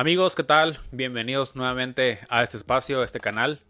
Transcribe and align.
Amigos, 0.00 0.34
¿qué 0.34 0.44
tal? 0.44 0.78
Bienvenidos 0.92 1.56
nuevamente 1.56 2.20
a 2.30 2.42
este 2.42 2.56
espacio, 2.56 3.02
a 3.02 3.04
este 3.04 3.20
canal. 3.20 3.60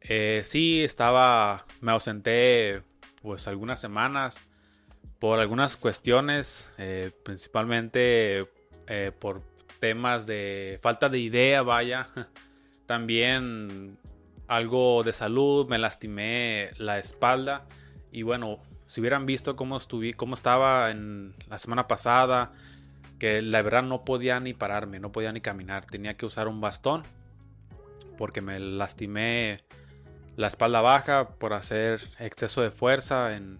Eh, 0.00 0.40
sí, 0.42 0.82
estaba, 0.82 1.64
me 1.80 1.92
ausenté 1.92 2.82
pues 3.22 3.46
algunas 3.46 3.80
semanas 3.80 4.44
por 5.20 5.38
algunas 5.38 5.76
cuestiones, 5.76 6.72
eh, 6.76 7.12
principalmente 7.22 8.48
eh, 8.88 9.12
por 9.16 9.42
temas 9.78 10.26
de 10.26 10.80
falta 10.82 11.08
de 11.08 11.20
idea, 11.20 11.62
vaya. 11.62 12.08
También 12.86 13.96
algo 14.48 15.04
de 15.04 15.12
salud, 15.12 15.68
me 15.68 15.78
lastimé 15.78 16.70
la 16.78 16.98
espalda 16.98 17.68
y 18.10 18.22
bueno, 18.22 18.58
si 18.86 19.00
hubieran 19.00 19.24
visto 19.24 19.54
cómo, 19.54 19.76
estuve, 19.76 20.14
cómo 20.14 20.34
estaba 20.34 20.90
en 20.90 21.36
la 21.48 21.58
semana 21.58 21.86
pasada, 21.86 22.50
que 23.20 23.42
la 23.42 23.62
verdad 23.62 23.84
no 23.84 24.04
podía 24.04 24.40
ni 24.40 24.54
pararme, 24.54 24.98
no 24.98 25.12
podía 25.12 25.30
ni 25.30 25.40
caminar, 25.40 25.84
tenía 25.84 26.14
que 26.14 26.26
usar 26.26 26.48
un 26.48 26.60
bastón 26.60 27.04
porque 28.18 28.40
me 28.40 28.58
lastimé 28.58 29.58
la 30.36 30.48
espalda 30.48 30.80
baja 30.80 31.28
por 31.38 31.52
hacer 31.52 32.00
exceso 32.18 32.62
de 32.62 32.70
fuerza 32.70 33.36
en, 33.36 33.58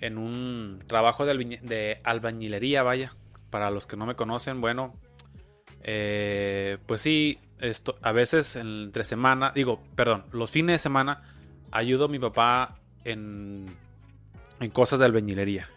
en 0.00 0.18
un 0.18 0.78
trabajo 0.86 1.24
de, 1.26 2.00
albañilería, 2.04 2.82
vaya. 2.82 3.12
Para 3.50 3.70
los 3.70 3.86
que 3.86 3.96
no 3.96 4.06
me 4.06 4.14
conocen, 4.14 4.60
bueno, 4.60 4.94
eh, 5.82 6.78
pues 6.86 7.02
sí, 7.02 7.38
esto, 7.58 7.98
a 8.02 8.12
veces 8.12 8.54
entre 8.54 9.02
semana, 9.02 9.50
digo, 9.52 9.82
perdón, 9.96 10.26
los 10.30 10.52
fines 10.52 10.74
de 10.74 10.78
semana 10.78 11.22
ayudo 11.72 12.04
a 12.04 12.08
mi 12.08 12.20
papá 12.20 12.78
en, 13.04 13.66
en 14.60 14.70
cosas 14.70 15.00
de 15.00 15.06
albañilería. 15.06 15.68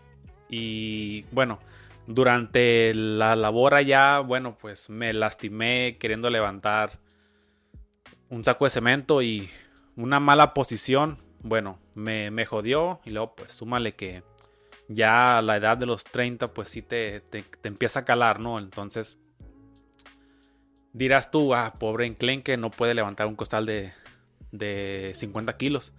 Y 0.50 1.24
bueno, 1.32 1.60
durante 2.08 2.94
la 2.94 3.36
labor 3.36 3.76
allá, 3.76 4.20
bueno, 4.20 4.58
pues 4.60 4.90
me 4.90 5.14
lastimé 5.14 5.98
queriendo 6.00 6.30
levantar 6.30 7.00
un 8.30 8.44
saco 8.44 8.66
de 8.66 8.72
cemento 8.72 9.22
y 9.22 9.50
una 9.96 10.20
mala 10.20 10.54
posición, 10.54 11.18
bueno, 11.42 11.80
me, 11.96 12.46
jodió. 12.46 13.00
Y 13.06 13.12
luego, 13.12 13.36
pues 13.36 13.52
súmale 13.52 13.96
que 13.96 14.24
ya 14.88 15.38
a 15.38 15.42
la 15.42 15.58
edad 15.58 15.78
de 15.78 15.86
los 15.86 16.04
30, 16.04 16.54
pues 16.54 16.70
sí 16.70 16.82
te, 16.82 17.22
te, 17.22 17.46
empieza 17.64 18.02
a 18.02 18.06
calar, 18.06 18.40
¿no? 18.40 18.60
Entonces, 18.60 19.18
dirás 20.92 21.32
tú, 21.32 21.54
ah, 21.54 21.74
pobre 21.80 22.06
enclenque, 22.06 22.58
no 22.58 22.70
puede 22.70 22.94
levantar 22.94 23.28
un 23.28 23.36
costal 23.36 23.66
de, 23.66 23.94
de 24.52 25.12
50 25.16 25.56
kilos. 25.58 25.94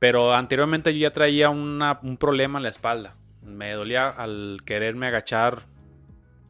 Pero 0.00 0.34
anteriormente 0.34 0.92
yo 0.94 1.00
ya 1.00 1.12
traía 1.12 1.50
un 1.50 2.16
problema 2.18 2.58
en 2.58 2.62
la 2.62 2.68
espalda 2.68 3.16
me 3.48 3.72
dolía 3.72 4.08
al 4.08 4.60
quererme 4.64 5.08
agachar, 5.08 5.62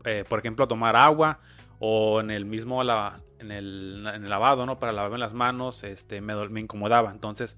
eh, 0.05 0.25
por 0.29 0.39
ejemplo, 0.39 0.65
a 0.65 0.69
tomar 0.69 0.97
agua 0.97 1.41
o 1.79 2.21
en 2.21 2.31
el 2.31 2.45
mismo 2.45 2.83
en, 2.83 3.51
el, 3.51 4.29
lavado, 4.29 4.67
¿no? 4.67 4.79
Para 4.79 4.93
lavarme 4.93 5.19
las 5.19 5.35
manos, 5.35 5.85
este, 5.85 6.21
me, 6.21 6.49
me 6.49 6.61
incomodaba. 6.61 7.11
Entonces, 7.11 7.57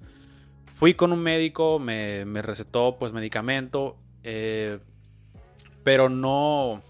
fui 0.75 0.95
con 0.95 1.13
un 1.13 1.21
médico, 1.21 1.79
me, 1.79 2.25
recetó 2.43 2.97
pues 2.99 3.13
medicamento, 3.13 3.97
eh, 4.23 4.79
pero 5.85 6.09
no, 6.09 6.83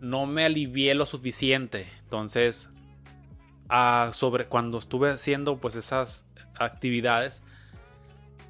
no 0.00 0.26
me 0.26 0.44
alivié 0.44 0.94
lo 0.94 1.06
suficiente. 1.06 1.86
Entonces, 2.02 2.68
sobre 4.12 4.46
cuando 4.46 4.78
estuve 4.78 5.10
haciendo 5.10 5.56
pues 5.56 5.76
esas 5.76 6.26
actividades, 6.58 7.42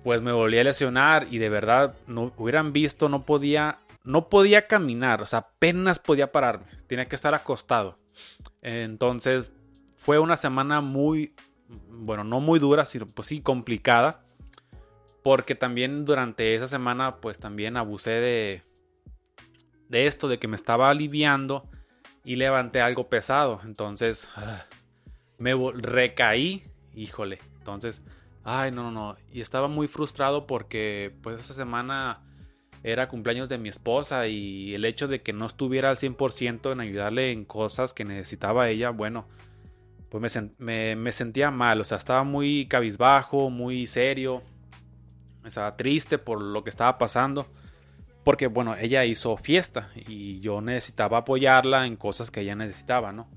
pues 0.03 0.23
me 0.23 0.33
volví 0.33 0.59
a 0.59 0.65
lesionar 0.65 1.27
y 1.31 1.39
de 1.39 1.49
verdad 1.49 1.95
no 2.07 2.33
hubieran 2.37 2.73
visto, 2.73 3.09
no 3.09 3.25
podía, 3.25 3.79
no 4.05 4.29
podía 4.29 4.67
caminar, 4.67 5.23
o 5.23 5.27
sea, 5.27 5.41
apenas 5.41 5.99
podía 5.99 6.33
pararme, 6.33 6.67
tenía 6.87 7.07
que 7.07 7.17
estar 7.17 7.35
acostado. 7.35 7.99
Entonces 8.61 9.55
fue 9.97 10.19
una 10.19 10.37
semana 10.37 10.81
muy, 10.81 11.35
bueno, 11.89 12.25
no 12.25 12.41
muy 12.41 12.59
dura, 12.59 12.85
sino 12.85 13.07
pues 13.07 13.29
sí 13.29 13.41
complicada, 13.41 14.25
porque 15.23 15.55
también 15.55 16.05
durante 16.05 16.55
esa 16.55 16.67
semana 16.67 17.17
pues 17.17 17.39
también 17.39 17.77
abusé 17.77 18.11
de, 18.11 18.63
de 19.89 20.07
esto, 20.07 20.27
de 20.29 20.39
que 20.39 20.49
me 20.49 20.57
estaba 20.57 20.91
aliviando 20.91 21.69
y 22.25 22.37
levanté 22.37 22.81
algo 22.81 23.09
pesado, 23.09 23.61
entonces 23.65 24.29
ah, 24.37 24.67
me 25.39 25.55
recaí, 25.75 26.65
híjole, 26.95 27.39
entonces 27.59 28.03
Ay, 28.45 28.71
no, 28.73 28.85
no, 28.85 28.91
no. 28.91 29.17
Y 29.33 29.41
estaba 29.41 29.69
muy 29.69 29.87
frustrado 29.87 30.47
porque 30.47 31.15
pues 31.23 31.41
esa 31.41 31.55
semana 31.55 32.21
era 32.83 33.09
cumpleaños 33.09 33.49
de 33.49 33.59
mi 33.59 33.69
esposa 33.69 34.27
y 34.27 34.75
el 34.75 34.85
hecho 34.85 35.07
de 35.07 35.23
que 35.23 35.33
no 35.33 35.47
estuviera 35.47 35.91
al 35.91 35.97
100% 35.97 36.73
en 36.73 36.81
ayudarle 36.81 37.31
en 37.31 37.45
cosas 37.45 37.95
que 37.95 38.05
necesitaba 38.05 38.69
ella, 38.69 38.91
bueno, 38.91 39.27
pues 40.09 40.39
me, 40.59 40.97
me, 40.97 41.13
sentía 41.13 41.51
mal, 41.51 41.81
o 41.81 41.85
sea, 41.85 41.99
estaba 41.99 42.25
muy 42.25 42.67
cabizbajo, 42.67 43.51
muy 43.51 43.87
serio, 43.87 44.43
estaba 45.45 45.77
triste 45.77 46.19
por 46.19 46.43
lo 46.43 46.65
que 46.65 46.71
estaba 46.71 46.99
pasando, 46.99 47.47
porque 48.25 48.49
bueno, 48.49 48.75
ella 48.77 49.05
hizo 49.05 49.37
fiesta 49.37 49.91
y 49.95 50.41
yo 50.41 50.61
necesitaba 50.61 51.19
apoyarla 51.19 51.87
en 51.87 51.97
cosas 51.97 52.31
que 52.31 52.41
ella 52.41 52.57
necesitaba, 52.57 53.13
¿no? 53.13 53.29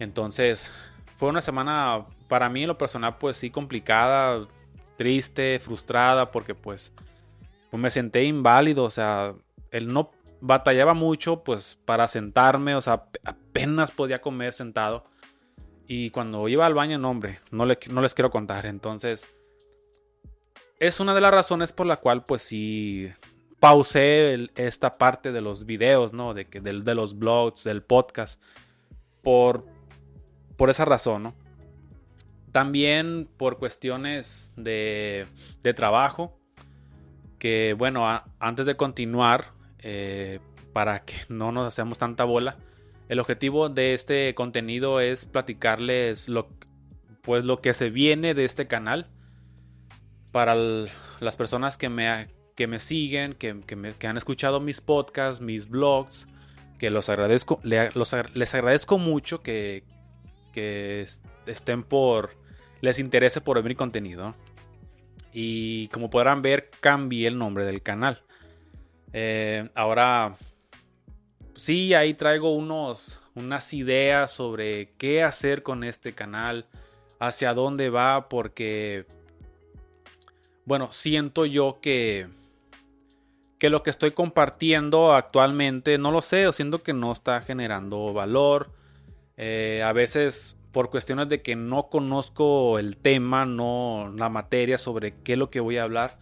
Entonces, 0.00 0.72
fue 1.16 1.28
una 1.28 1.40
semana 1.40 2.04
para 2.30 2.48
mí 2.48 2.62
en 2.62 2.68
lo 2.68 2.78
personal 2.78 3.18
pues 3.18 3.36
sí 3.36 3.50
complicada, 3.50 4.46
triste, 4.96 5.58
frustrada 5.58 6.30
porque 6.30 6.54
pues, 6.54 6.92
pues, 7.70 7.82
me 7.82 7.90
senté 7.90 8.22
inválido, 8.22 8.84
o 8.84 8.90
sea, 8.90 9.34
él 9.72 9.92
no 9.92 10.12
batallaba 10.40 10.94
mucho 10.94 11.42
pues 11.42 11.76
para 11.84 12.06
sentarme, 12.06 12.76
o 12.76 12.80
sea, 12.80 13.04
apenas 13.24 13.90
podía 13.90 14.20
comer 14.20 14.52
sentado. 14.52 15.02
Y 15.88 16.10
cuando 16.10 16.46
iba 16.46 16.64
al 16.66 16.74
baño, 16.74 16.98
no 16.98 17.10
hombre, 17.10 17.40
no, 17.50 17.66
les 17.66 18.14
quiero 18.14 18.30
contar. 18.30 18.64
Entonces, 18.64 19.26
es 20.78 21.00
una 21.00 21.14
de 21.14 21.20
las 21.20 21.32
razones 21.32 21.72
por 21.72 21.86
la 21.86 21.96
cual 21.96 22.22
pues 22.24 22.42
sí 22.42 23.10
pausé 23.58 24.48
esta 24.54 24.92
parte 24.92 25.32
de 25.32 25.40
los 25.40 25.66
videos, 25.66 26.12
¿no? 26.12 26.32
De, 26.32 26.44
que, 26.44 26.60
de 26.60 26.94
los 26.94 27.18
blogs, 27.18 27.64
del 27.64 27.82
podcast. 27.82 28.40
Por, 29.20 29.66
por 30.56 30.70
esa 30.70 30.84
razón, 30.84 31.24
¿no? 31.24 31.34
También 32.52 33.28
por 33.36 33.58
cuestiones 33.58 34.52
de, 34.56 35.26
de 35.62 35.74
trabajo, 35.74 36.38
que 37.38 37.74
bueno, 37.76 38.06
antes 38.38 38.66
de 38.66 38.76
continuar, 38.76 39.52
eh, 39.78 40.40
para 40.72 41.04
que 41.04 41.14
no 41.28 41.52
nos 41.52 41.66
hacemos 41.66 41.98
tanta 41.98 42.24
bola, 42.24 42.56
el 43.08 43.18
objetivo 43.18 43.68
de 43.68 43.94
este 43.94 44.34
contenido 44.34 45.00
es 45.00 45.26
platicarles 45.26 46.28
lo, 46.28 46.48
pues, 47.22 47.44
lo 47.44 47.60
que 47.60 47.74
se 47.74 47.90
viene 47.90 48.34
de 48.34 48.44
este 48.44 48.66
canal 48.66 49.08
para 50.30 50.54
las 50.54 51.36
personas 51.36 51.76
que 51.76 51.88
me, 51.88 52.28
que 52.54 52.66
me 52.66 52.78
siguen, 52.78 53.34
que, 53.34 53.60
que, 53.98 54.06
han 54.06 54.16
escuchado 54.16 54.60
mis 54.60 54.80
podcasts, 54.80 55.40
mis 55.40 55.68
blogs, 55.68 56.28
que 56.78 56.90
los 56.90 57.08
agradezco, 57.08 57.60
les 57.64 58.54
agradezco 58.54 58.98
mucho 58.98 59.42
que, 59.42 59.82
que 60.52 61.06
estén 61.46 61.82
por, 61.82 62.36
les 62.80 62.98
interese 62.98 63.40
por 63.40 63.56
ver 63.56 63.64
mi 63.64 63.74
contenido. 63.74 64.34
Y 65.32 65.88
como 65.88 66.10
podrán 66.10 66.42
ver, 66.42 66.70
cambié 66.80 67.28
el 67.28 67.38
nombre 67.38 67.64
del 67.64 67.82
canal. 67.82 68.22
Eh, 69.12 69.68
ahora, 69.74 70.36
sí, 71.54 71.94
ahí 71.94 72.14
traigo 72.14 72.54
unos, 72.54 73.20
unas 73.34 73.72
ideas 73.72 74.32
sobre 74.32 74.92
qué 74.98 75.22
hacer 75.22 75.62
con 75.62 75.84
este 75.84 76.12
canal, 76.12 76.66
hacia 77.18 77.54
dónde 77.54 77.90
va, 77.90 78.28
porque, 78.28 79.06
bueno, 80.64 80.90
siento 80.90 81.44
yo 81.46 81.78
que, 81.80 82.28
que 83.58 83.70
lo 83.70 83.82
que 83.82 83.90
estoy 83.90 84.12
compartiendo 84.12 85.14
actualmente, 85.14 85.98
no 85.98 86.10
lo 86.10 86.22
sé, 86.22 86.50
siento 86.52 86.82
que 86.82 86.92
no 86.92 87.12
está 87.12 87.42
generando 87.42 88.12
valor 88.12 88.70
eh, 89.42 89.82
a 89.82 89.94
veces 89.94 90.58
por 90.72 90.90
cuestiones 90.90 91.28
de 91.28 91.42
que 91.42 91.56
no 91.56 91.88
conozco 91.88 92.78
el 92.78 92.96
tema, 92.96 93.44
no 93.44 94.12
la 94.16 94.28
materia 94.28 94.78
sobre 94.78 95.12
qué 95.12 95.32
es 95.32 95.38
lo 95.38 95.50
que 95.50 95.60
voy 95.60 95.78
a 95.78 95.82
hablar, 95.82 96.18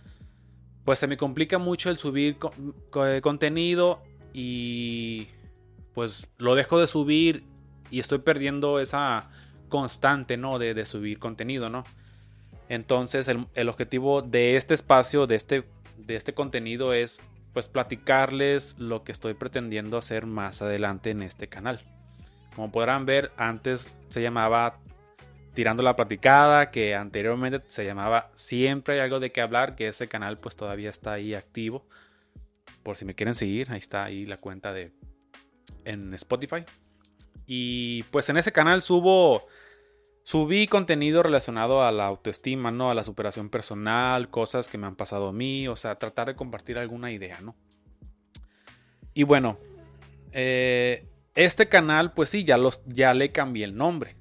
pues 0.85 0.99
se 0.99 1.07
me 1.07 1.17
complica 1.17 1.59
mucho 1.59 1.91
el 1.91 1.99
subir 1.99 2.39
eh, 3.05 3.21
contenido 3.23 4.03
y 4.33 5.29
pues 5.95 6.31
lo 6.39 6.55
dejo 6.55 6.79
de 6.79 6.87
subir 6.87 7.45
y 7.91 8.01
estoy 8.01 8.21
perdiendo 8.21 8.81
esa 8.81 9.31
constante, 9.69 10.37
¿no? 10.37 10.59
De, 10.59 10.85
subir 10.87 11.19
contenido, 11.19 11.69
¿no? 11.69 11.85
Entonces 12.71 13.29
el, 13.29 13.47
el, 13.55 13.69
objetivo 13.69 14.23
de 14.23 14.57
este 14.57 14.75
espacio, 14.75 15.27
de 15.27 15.37
este, 15.37 15.65
de 15.99 16.17
este 16.17 16.33
contenido 16.33 16.95
es 16.95 17.19
pues 17.53 17.69
platicarles 17.69 18.77
lo 18.79 19.05
que 19.05 19.13
estoy 19.13 19.35
pretendiendo 19.35 19.99
hacer 19.99 20.27
más 20.27 20.63
adelante 20.63 21.11
en 21.11 21.23
este 21.23 21.49
canal. 21.49 21.83
Como 22.59 22.73
podrán 22.73 23.07
ver, 23.07 23.31
antes 23.37 23.95
se 24.09 24.21
llamaba 24.21 24.81
Tirando 25.55 25.85
la 25.85 25.95
Platicada, 25.95 26.73
que 26.73 26.97
anteriormente 26.97 27.63
se 27.69 27.85
llamaba 27.85 28.33
Siempre 28.35 28.95
hay 28.95 29.01
algo 29.01 29.21
de 29.21 29.31
qué 29.31 29.41
hablar, 29.41 29.77
que 29.77 29.87
ese 29.87 30.09
canal 30.09 30.39
pues 30.39 30.57
todavía 30.57 30.91
está 30.91 31.13
ahí 31.13 31.35
activo. 31.35 31.87
Por 32.83 32.97
si 32.97 33.05
me 33.05 33.15
quieren 33.15 33.37
seguir, 33.37 33.71
ahí 33.71 33.79
está 33.79 34.03
ahí 34.03 34.27
la 34.27 34.39
cuenta 34.39 34.73
de 34.73 34.91
en 35.85 36.13
Spotify. 36.15 36.65
Y 37.47 38.03
pues 38.11 38.29
en 38.29 38.39
ese 38.39 38.51
canal 38.51 38.83
subo, 38.83 39.47
subí 40.25 40.67
contenido 40.67 41.23
relacionado 41.23 41.85
a 41.85 41.93
la 41.93 42.07
autoestima, 42.07 42.73
¿no? 42.73 42.91
A 42.91 42.95
la 42.95 43.05
superación 43.05 43.51
personal, 43.51 44.31
cosas 44.31 44.69
que 44.69 44.79
me 44.79 44.89
han 44.89 44.97
pasado 44.97 45.29
a 45.29 45.33
mí, 45.33 45.69
o 45.69 45.77
sea, 45.77 45.95
tratar 45.95 46.27
de 46.27 46.35
compartir 46.35 46.77
alguna 46.77 47.13
idea, 47.13 47.41
¿no? 47.41 47.55
Y 49.15 49.23
bueno, 49.23 49.61
eh, 50.33 51.07
este 51.39 51.69
canal, 51.69 52.13
pues 52.13 52.31
sí, 52.31 52.43
ya, 52.43 52.57
los, 52.57 52.83
ya 52.85 53.15
le 53.15 53.31
cambié 53.31 53.65
el 53.65 53.77
nombre. 53.77 54.17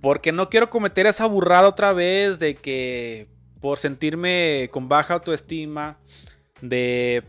Porque 0.00 0.32
no 0.32 0.48
quiero 0.48 0.70
cometer 0.70 1.06
esa 1.06 1.26
burrada 1.26 1.68
otra 1.68 1.92
vez 1.92 2.38
de 2.38 2.54
que 2.54 3.28
por 3.60 3.78
sentirme 3.78 4.70
con 4.72 4.88
baja 4.88 5.14
autoestima, 5.14 5.98
de 6.62 7.22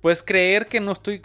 pues 0.00 0.22
creer 0.22 0.66
que 0.66 0.80
no 0.80 0.92
estoy 0.92 1.20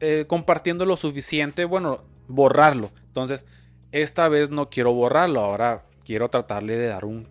eh, 0.00 0.24
compartiendo 0.26 0.86
lo 0.86 0.96
suficiente, 0.96 1.66
bueno, 1.66 2.02
borrarlo. 2.28 2.90
Entonces, 3.08 3.44
esta 3.92 4.28
vez 4.30 4.50
no 4.50 4.70
quiero 4.70 4.94
borrarlo, 4.94 5.40
ahora 5.40 5.84
quiero 6.02 6.30
tratarle 6.30 6.78
de 6.78 6.86
dar 6.86 7.04
un, 7.04 7.28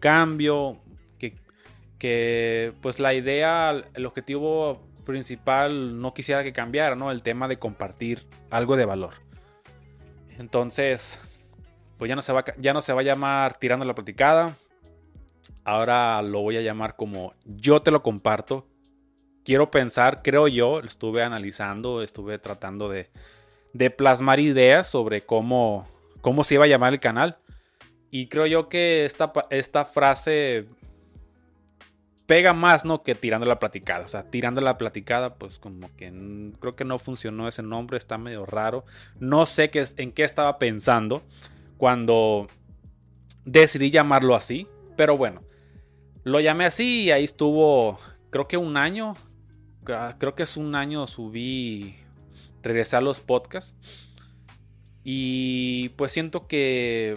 cambio, 0.00 0.78
que, 1.18 1.36
que, 1.98 2.72
pues 2.80 2.98
la 2.98 3.12
idea, 3.12 3.84
el 3.94 4.06
objetivo 4.06 4.87
principal 5.08 5.98
no 6.02 6.12
quisiera 6.12 6.44
que 6.44 6.52
cambiara, 6.52 6.94
¿no? 6.94 7.10
El 7.10 7.22
tema 7.22 7.48
de 7.48 7.58
compartir 7.58 8.26
algo 8.50 8.76
de 8.76 8.84
valor. 8.84 9.14
Entonces, 10.38 11.18
pues 11.96 12.10
ya 12.10 12.14
no 12.14 12.20
se 12.20 12.34
va, 12.34 12.44
ya 12.58 12.74
no 12.74 12.82
se 12.82 12.92
va 12.92 13.00
a 13.00 13.04
llamar 13.04 13.56
tirando 13.56 13.86
la 13.86 13.94
platicada. 13.94 14.58
Ahora 15.64 16.20
lo 16.20 16.42
voy 16.42 16.58
a 16.58 16.60
llamar 16.60 16.94
como 16.94 17.32
yo 17.46 17.80
te 17.80 17.90
lo 17.90 18.02
comparto. 18.02 18.66
Quiero 19.46 19.70
pensar, 19.70 20.22
creo 20.22 20.46
yo, 20.46 20.80
estuve 20.80 21.22
analizando, 21.22 22.02
estuve 22.02 22.38
tratando 22.38 22.90
de, 22.90 23.08
de 23.72 23.90
plasmar 23.90 24.40
ideas 24.40 24.90
sobre 24.90 25.24
cómo, 25.24 25.88
cómo 26.20 26.44
se 26.44 26.56
iba 26.56 26.66
a 26.66 26.68
llamar 26.68 26.92
el 26.92 27.00
canal. 27.00 27.38
Y 28.10 28.28
creo 28.28 28.44
yo 28.44 28.68
que 28.68 29.06
esta, 29.06 29.32
esta 29.48 29.86
frase 29.86 30.66
pega 32.28 32.52
más, 32.52 32.84
¿no? 32.84 33.02
Que 33.02 33.14
tirando 33.14 33.46
la 33.46 33.58
platicada. 33.58 34.04
O 34.04 34.08
sea, 34.08 34.22
tirando 34.22 34.60
la 34.60 34.76
platicada, 34.76 35.36
pues 35.36 35.58
como 35.58 35.88
que 35.96 36.12
creo 36.60 36.76
que 36.76 36.84
no 36.84 36.98
funcionó 36.98 37.48
ese 37.48 37.62
nombre, 37.62 37.96
está 37.96 38.18
medio 38.18 38.44
raro. 38.44 38.84
No 39.18 39.46
sé 39.46 39.70
qué, 39.70 39.82
en 39.96 40.12
qué 40.12 40.24
estaba 40.24 40.58
pensando 40.58 41.22
cuando 41.78 42.46
decidí 43.46 43.90
llamarlo 43.90 44.34
así, 44.34 44.66
pero 44.94 45.16
bueno, 45.16 45.42
lo 46.22 46.38
llamé 46.38 46.66
así 46.66 47.04
y 47.04 47.10
ahí 47.12 47.24
estuvo, 47.24 47.98
creo 48.28 48.46
que 48.46 48.58
un 48.58 48.76
año, 48.76 49.14
creo 50.18 50.34
que 50.34 50.42
es 50.42 50.58
un 50.58 50.74
año 50.74 51.06
subí, 51.06 51.96
regresé 52.62 52.96
a 52.96 53.00
los 53.00 53.20
podcasts 53.20 53.74
y 55.02 55.88
pues 55.90 56.12
siento 56.12 56.46
que 56.46 57.16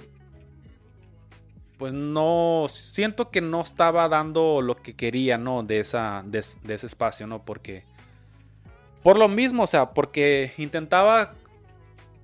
pues 1.82 1.94
no, 1.94 2.68
siento 2.70 3.32
que 3.32 3.42
no 3.42 3.60
estaba 3.60 4.08
dando 4.08 4.62
lo 4.62 4.76
que 4.76 4.96
quería, 4.96 5.40
¿no? 5.40 5.64
De, 5.64 5.80
esa, 5.80 6.24
de, 6.28 6.38
ese 6.38 6.86
espacio, 6.86 7.26
¿no? 7.26 7.44
Porque, 7.44 7.86
por 9.02 9.18
lo 9.18 9.28
mismo, 9.28 9.64
o 9.64 9.68
sea, 9.68 9.90
porque 9.90 10.54
intentaba 10.60 11.34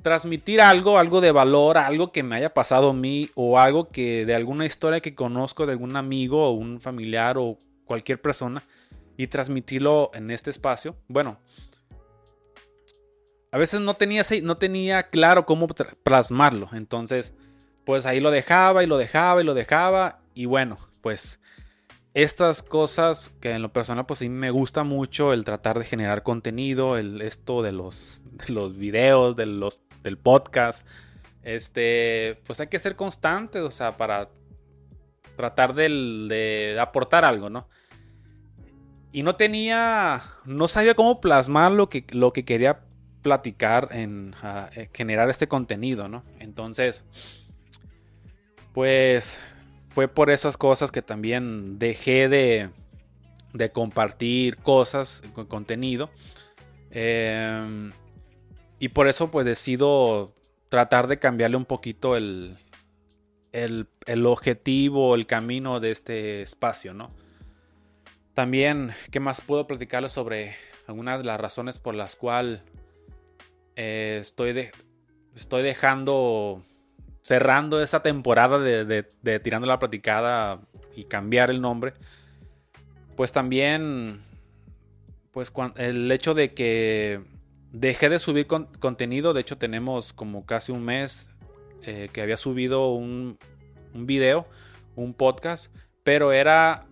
transmitir 0.03 0.61
algo, 0.61 0.99
algo 0.99 1.21
de 1.21 1.31
valor, 1.31 1.79
algo 1.79 2.11
que 2.11 2.21
me 2.21 2.35
haya 2.35 2.53
pasado 2.53 2.91
a 2.91 2.93
mí 2.93 3.31
o 3.33 3.57
algo 3.57 3.89
que 3.89 4.27
de 4.27 4.35
alguna 4.35 4.63
historia 4.67 4.99
que 4.99 5.15
conozco 5.15 5.65
de 5.65 5.71
algún 5.71 5.95
amigo 5.95 6.49
o 6.49 6.51
un 6.51 6.79
familiar 6.79 7.39
o 7.39 7.57
cualquier 7.85 8.21
persona 8.21 8.63
y 9.17 9.25
transmitirlo 9.25 10.11
en 10.13 10.29
este 10.29 10.51
espacio. 10.51 10.97
Bueno, 11.07 11.39
a 13.51 13.57
veces 13.57 13.79
no 13.79 13.95
tenía, 13.95 14.21
no 14.43 14.57
tenía 14.57 15.09
claro 15.09 15.47
cómo 15.47 15.65
plasmarlo, 16.03 16.69
entonces 16.73 17.33
pues 17.87 18.05
ahí 18.05 18.19
lo 18.19 18.31
dejaba 18.31 18.83
y 18.83 18.85
lo 18.85 18.97
dejaba 18.97 19.41
y 19.41 19.45
lo 19.45 19.53
dejaba. 19.53 20.19
Y 20.33 20.45
bueno, 20.45 20.77
pues 20.99 21.39
estas 22.13 22.61
cosas 22.61 23.31
que 23.39 23.51
en 23.51 23.61
lo 23.61 23.71
personal 23.71 24.05
pues 24.05 24.19
sí 24.19 24.27
me 24.27 24.51
gusta 24.51 24.83
mucho 24.83 25.31
el 25.31 25.45
tratar 25.45 25.79
de 25.79 25.85
generar 25.85 26.21
contenido, 26.21 26.97
el, 26.97 27.21
esto 27.21 27.61
de 27.63 27.71
los, 27.71 28.19
de 28.25 28.53
los 28.53 28.75
videos, 28.77 29.37
de 29.37 29.45
los, 29.45 29.79
del 30.03 30.17
podcast. 30.17 30.85
Este, 31.43 32.41
pues 32.45 32.59
hay 32.59 32.67
que 32.67 32.77
ser 32.77 32.97
constantes, 32.97 33.61
o 33.61 33.71
sea, 33.71 33.93
para 33.93 34.31
tratar 35.37 35.73
de, 35.73 35.87
de 36.27 36.77
aportar 36.81 37.23
algo, 37.23 37.49
¿no? 37.49 37.69
Y 39.13 39.23
no 39.23 39.37
tenía, 39.37 40.23
no 40.43 40.67
sabía 40.67 40.93
cómo 40.93 41.21
plasmar 41.21 41.71
lo 41.71 41.87
que, 41.87 42.05
lo 42.11 42.33
que 42.33 42.43
quería 42.43 42.81
platicar 43.21 43.87
en 43.93 44.35
generar 44.93 45.29
este 45.29 45.47
contenido, 45.47 46.09
¿no? 46.09 46.25
Entonces, 46.39 47.05
pues 48.77 49.39
fue 49.89 50.07
por 50.07 50.29
esas 50.29 50.55
cosas 50.55 50.91
que 50.91 51.01
también 51.01 51.79
dejé 51.79 52.29
de, 52.29 52.69
de 53.51 53.71
compartir 53.71 54.57
cosas, 54.57 55.23
contenido. 55.47 56.11
Em, 56.91 57.91
y 58.77 58.89
por 58.89 59.07
eso 59.07 59.31
pues 59.31 59.47
decido 59.47 60.31
tratar 60.69 61.07
de 61.07 61.17
cambiarle 61.17 61.57
un 61.57 61.65
poquito 61.65 62.15
el, 62.15 62.59
el, 63.51 63.87
el, 64.05 64.27
objetivo, 64.27 65.15
el 65.15 65.25
camino 65.25 65.79
de 65.79 65.89
este 65.89 66.43
espacio, 66.43 66.93
¿no? 66.93 67.09
También, 68.35 68.91
¿qué 69.09 69.19
más 69.19 69.41
puedo 69.41 69.65
platicarles 69.65 70.11
sobre 70.11 70.53
algunas 70.85 71.17
de 71.17 71.25
las 71.25 71.41
razones 71.41 71.79
por 71.79 71.95
las 71.95 72.15
cuales 72.15 72.61
eh, 73.75 74.19
estoy, 74.21 74.53
de, 74.53 74.71
estoy 75.33 75.63
dejando 75.63 76.61
cerrando 77.27 77.81
esa 77.81 78.01
temporada 78.01 78.57
de, 78.57 79.39
Tirando 79.43 79.67
la 79.67 79.79
Platicada 79.79 80.61
y 80.95 81.03
cambiar 81.03 81.49
el 81.51 81.59
nombre, 81.59 81.91
pues 83.17 83.33
también, 83.33 84.21
pues 85.31 85.51
el 85.75 86.09
hecho 86.09 86.33
de 86.33 86.53
que 86.53 87.19
dejé 87.73 88.07
de 88.07 88.19
subir 88.19 88.47
contenido, 88.47 89.33
de 89.33 89.41
hecho 89.41 89.57
tenemos 89.57 90.13
como 90.13 90.45
casi 90.45 90.71
un 90.71 90.85
mes 90.85 91.29
eh, 91.83 92.07
que 92.13 92.21
había 92.21 92.37
subido 92.37 92.93
un, 92.93 93.37
un 93.93 94.05
video, 94.05 94.47
un 94.95 95.13
podcast, 95.13 95.75
pero 96.05 96.31
era 96.31 96.85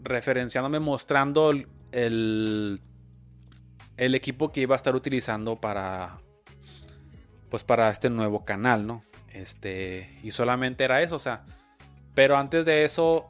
referenciándome, 0.00 0.78
mostrando 0.78 1.50
el, 1.50 2.80
el 3.96 4.14
equipo 4.14 4.52
que 4.52 4.60
iba 4.60 4.76
a 4.76 4.78
estar 4.78 4.94
utilizando 4.94 5.56
para 5.56 6.20
pues 7.50 7.64
para 7.64 7.90
este 7.90 8.10
nuevo 8.10 8.44
canal, 8.44 8.86
¿no? 8.86 9.02
Este, 9.36 10.18
y 10.22 10.30
solamente 10.30 10.84
era 10.84 11.02
eso, 11.02 11.16
o 11.16 11.18
sea, 11.18 11.44
pero 12.14 12.38
antes 12.38 12.64
de 12.64 12.84
eso, 12.84 13.28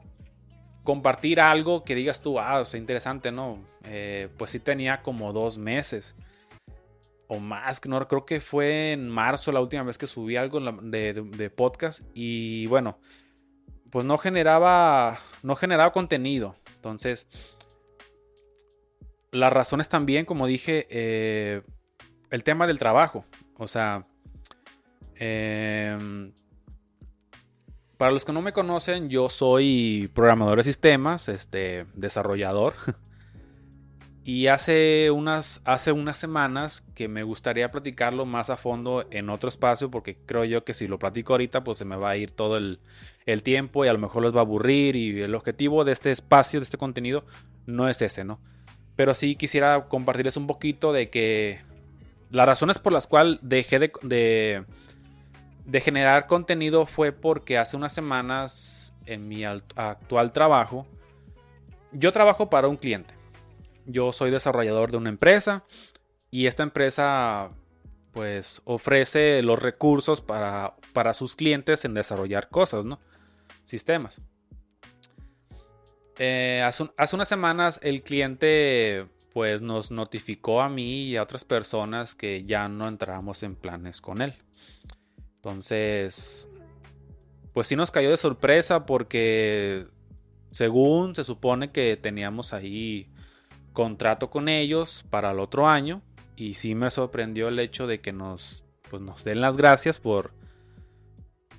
compartir 0.83 1.41
algo 1.41 1.83
que 1.83 1.95
digas 1.95 2.21
tú, 2.21 2.39
ah, 2.39 2.61
o 2.61 2.65
sea, 2.65 2.79
interesante, 2.79 3.29
¿no? 3.29 3.59
Eh, 3.83 4.29
pues 4.37 4.51
sí 4.51 4.59
tenía 4.59 5.01
como 5.01 5.33
dos 5.33 5.57
meses 5.57 6.15
o 7.27 7.39
más, 7.39 7.85
no 7.85 8.07
creo 8.07 8.25
que 8.25 8.39
fue 8.39 8.93
en 8.93 9.09
marzo 9.09 9.51
la 9.51 9.59
última 9.59 9.83
vez 9.83 9.97
que 9.97 10.07
subí 10.07 10.37
algo 10.37 10.61
de, 10.61 11.51
podcast 11.53 12.03
y 12.13 12.67
bueno, 12.67 12.99
pues 13.89 14.05
no 14.05 14.17
generaba, 14.17 15.19
no 15.43 15.57
generaba 15.57 15.91
contenido, 15.91 16.55
entonces 16.77 17.27
las 19.31 19.51
razones 19.51 19.89
también, 19.89 20.23
como 20.23 20.47
dije, 20.47 20.87
eh, 20.89 21.63
el 22.29 22.45
tema 22.45 22.65
del 22.65 22.79
trabajo, 22.79 23.25
o 23.57 23.67
sea, 23.67 24.07
Em, 25.19 26.31
para 27.97 28.11
los 28.11 28.25
que 28.25 28.33
no 28.33 28.41
me 28.41 28.53
conocen, 28.53 29.09
yo 29.09 29.29
soy 29.29 30.09
programador 30.13 30.59
de 30.59 30.63
sistemas, 30.63 31.29
este, 31.29 31.85
desarrollador. 31.95 32.73
Y 34.27 34.47
hace 34.47 35.09
unas, 35.09 35.61
hace 35.63 35.93
unas 35.93 36.17
semanas 36.17 36.83
que 36.95 37.07
me 37.07 37.23
gustaría 37.23 37.71
platicarlo 37.71 38.25
más 38.25 38.49
a 38.49 38.57
fondo 38.57 39.07
en 39.09 39.29
otro 39.29 39.47
espacio, 39.47 39.89
porque 39.89 40.17
creo 40.25 40.43
yo 40.43 40.65
que 40.65 40.73
si 40.73 40.85
lo 40.85 40.99
platico 40.99 41.31
ahorita, 41.31 41.63
pues 41.63 41.77
se 41.77 41.85
me 41.85 41.95
va 41.95 42.09
a 42.09 42.17
ir 42.17 42.31
todo 42.31 42.57
el, 42.57 42.81
el 43.25 43.41
tiempo 43.41 43.85
y 43.85 43.87
a 43.87 43.93
lo 43.93 43.99
mejor 43.99 44.23
les 44.23 44.35
va 44.35 44.39
a 44.39 44.41
aburrir. 44.41 44.97
Y 44.97 45.21
el 45.21 45.33
objetivo 45.33 45.85
de 45.85 45.93
este 45.93 46.11
espacio, 46.11 46.59
de 46.59 46.65
este 46.65 46.77
contenido, 46.77 47.23
no 47.67 47.87
es 47.87 48.01
ese, 48.01 48.25
¿no? 48.25 48.41
Pero 48.97 49.13
sí 49.13 49.37
quisiera 49.37 49.85
compartirles 49.87 50.35
un 50.35 50.45
poquito 50.45 50.91
de 50.91 51.09
que 51.09 51.61
las 52.29 52.47
razones 52.47 52.79
por 52.79 52.91
las 52.91 53.07
cuales 53.07 53.39
dejé 53.41 53.79
de 53.79 53.93
de 54.01 54.65
generar 55.81 56.27
contenido 56.27 56.85
fue 56.85 57.11
porque 57.11 57.57
hace 57.57 57.75
unas 57.75 57.93
semanas 57.93 58.93
en 59.05 59.27
mi 59.27 59.43
actual 59.43 60.31
trabajo, 60.31 60.87
yo 61.91 62.11
trabajo 62.11 62.49
para 62.49 62.67
un 62.67 62.77
cliente. 62.77 63.13
Yo 63.85 64.11
soy 64.11 64.31
desarrollador 64.31 64.91
de 64.91 64.97
una 64.97 65.09
empresa 65.09 65.63
y 66.31 66.45
esta 66.45 66.63
empresa 66.63 67.51
pues 68.11 68.61
ofrece 68.65 69.41
los 69.43 69.61
recursos 69.61 70.21
para, 70.21 70.75
para 70.93 71.13
sus 71.13 71.35
clientes 71.35 71.85
en 71.85 71.93
desarrollar 71.93 72.49
cosas, 72.49 72.83
¿no? 72.83 72.99
Sistemas. 73.63 74.21
Eh, 76.17 76.63
hace, 76.65 76.89
hace, 76.97 77.15
unas 77.15 77.27
semanas 77.27 77.79
el 77.83 78.01
cliente 78.01 79.05
pues 79.33 79.61
nos 79.61 79.91
notificó 79.91 80.61
a 80.61 80.69
mí 80.69 81.03
y 81.03 81.17
a 81.17 81.23
otras 81.23 81.45
personas 81.45 82.15
que 82.15 82.43
ya 82.43 82.67
no 82.67 82.87
entrábamos 82.87 83.43
en 83.43 83.55
planes 83.55 84.01
con 84.01 84.21
él. 84.21 84.33
Entonces, 85.47 86.49
pues 87.53 87.67
sí 87.67 87.77
nos 87.77 87.89
cayó 87.89 88.09
de 88.09 88.17
sorpresa 88.17 88.85
porque 88.85 89.87
según 90.51 91.15
se 91.15 91.23
supone 91.23 91.71
que 91.71 91.95
teníamos 91.95 92.51
ahí 92.51 93.07
contrato 93.71 94.29
con 94.29 94.49
ellos 94.49 95.05
para 95.09 95.31
el 95.31 95.39
otro 95.39 95.69
año 95.69 96.01
y 96.35 96.55
sí 96.55 96.75
me 96.75 96.91
sorprendió 96.91 97.47
el 97.47 97.59
hecho 97.59 97.87
de 97.87 98.01
que 98.01 98.11
nos, 98.11 98.65
pues 98.89 99.01
nos 99.01 99.23
den 99.23 99.39
las 99.39 99.55
gracias 99.55 100.01
por, 100.01 100.33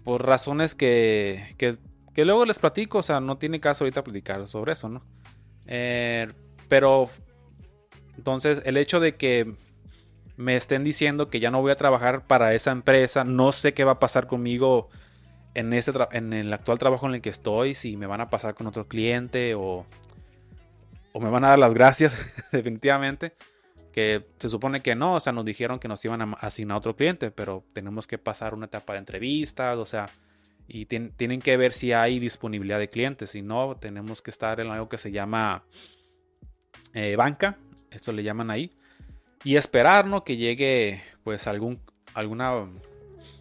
por 0.04 0.26
razones 0.26 0.74
que, 0.74 1.54
que, 1.56 1.78
que, 2.12 2.26
luego 2.26 2.44
les 2.44 2.58
platico, 2.58 2.98
o 2.98 3.02
sea, 3.02 3.20
no 3.20 3.38
tiene 3.38 3.58
caso 3.58 3.84
ahorita 3.84 4.04
platicar 4.04 4.46
sobre 4.48 4.74
eso, 4.74 4.90
¿no? 4.90 5.02
Eh, 5.64 6.30
pero 6.68 7.08
entonces 8.18 8.60
el 8.66 8.76
hecho 8.76 9.00
de 9.00 9.16
que 9.16 9.56
me 10.38 10.54
estén 10.54 10.84
diciendo 10.84 11.28
que 11.30 11.40
ya 11.40 11.50
no 11.50 11.60
voy 11.60 11.72
a 11.72 11.74
trabajar 11.74 12.24
para 12.24 12.54
esa 12.54 12.70
empresa, 12.70 13.24
no 13.24 13.50
sé 13.50 13.74
qué 13.74 13.82
va 13.82 13.92
a 13.92 13.98
pasar 13.98 14.28
conmigo 14.28 14.88
en, 15.54 15.72
este 15.72 15.90
en 16.12 16.32
el 16.32 16.52
actual 16.52 16.78
trabajo 16.78 17.08
en 17.08 17.16
el 17.16 17.20
que 17.20 17.28
estoy, 17.28 17.74
si 17.74 17.96
me 17.96 18.06
van 18.06 18.20
a 18.20 18.30
pasar 18.30 18.54
con 18.54 18.68
otro 18.68 18.86
cliente 18.86 19.56
o, 19.56 19.84
o 21.12 21.20
me 21.20 21.28
van 21.28 21.44
a 21.44 21.48
dar 21.48 21.58
las 21.58 21.74
gracias, 21.74 22.16
definitivamente. 22.52 23.34
Que 23.92 24.26
se 24.38 24.48
supone 24.48 24.80
que 24.80 24.94
no, 24.94 25.14
o 25.14 25.20
sea, 25.20 25.32
nos 25.32 25.44
dijeron 25.44 25.80
que 25.80 25.88
nos 25.88 26.04
iban 26.04 26.22
a 26.22 26.32
asignar 26.34 26.78
otro 26.78 26.94
cliente, 26.94 27.32
pero 27.32 27.64
tenemos 27.72 28.06
que 28.06 28.16
pasar 28.16 28.54
una 28.54 28.66
etapa 28.66 28.92
de 28.92 29.00
entrevistas, 29.00 29.76
o 29.76 29.86
sea, 29.86 30.08
y 30.68 30.86
tienen 30.86 31.40
que 31.40 31.56
ver 31.56 31.72
si 31.72 31.92
hay 31.92 32.20
disponibilidad 32.20 32.78
de 32.78 32.88
clientes. 32.88 33.30
Si 33.30 33.42
no, 33.42 33.74
tenemos 33.74 34.22
que 34.22 34.30
estar 34.30 34.60
en 34.60 34.70
algo 34.70 34.88
que 34.88 34.98
se 34.98 35.10
llama 35.10 35.64
eh, 36.94 37.16
banca, 37.16 37.58
esto 37.90 38.12
le 38.12 38.22
llaman 38.22 38.52
ahí, 38.52 38.77
y 39.44 39.56
esperar. 39.56 40.06
Que 40.24 40.36
llegue, 40.36 41.02
pues, 41.24 41.46
algún, 41.46 41.80
alguna 42.14 42.68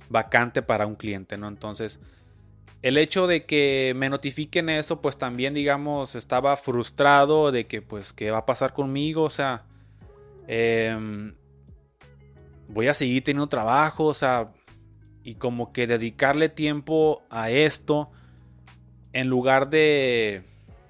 vacante 0.09 0.61
para 0.61 0.87
un 0.87 0.95
cliente, 0.95 1.37
¿no? 1.37 1.47
Entonces, 1.47 1.99
el 2.81 2.97
hecho 2.97 3.27
de 3.27 3.45
que 3.45 3.93
me 3.95 4.09
notifiquen 4.09 4.69
eso, 4.69 5.01
pues 5.01 5.17
también, 5.17 5.53
digamos, 5.53 6.15
estaba 6.15 6.55
frustrado 6.57 7.51
de 7.51 7.67
que, 7.67 7.81
pues, 7.81 8.13
¿qué 8.13 8.31
va 8.31 8.39
a 8.39 8.45
pasar 8.45 8.73
conmigo? 8.73 9.23
O 9.23 9.29
sea, 9.29 9.65
em, 10.47 11.33
voy 12.67 12.87
a 12.87 12.93
seguir 12.93 13.23
teniendo 13.23 13.47
trabajo, 13.47 14.05
o 14.05 14.13
sea, 14.13 14.51
y 15.23 15.35
como 15.35 15.73
que 15.73 15.87
dedicarle 15.87 16.49
tiempo 16.49 17.23
a 17.29 17.49
esto 17.49 18.11
en 19.11 19.27
lugar 19.27 19.69
de, 19.69 20.43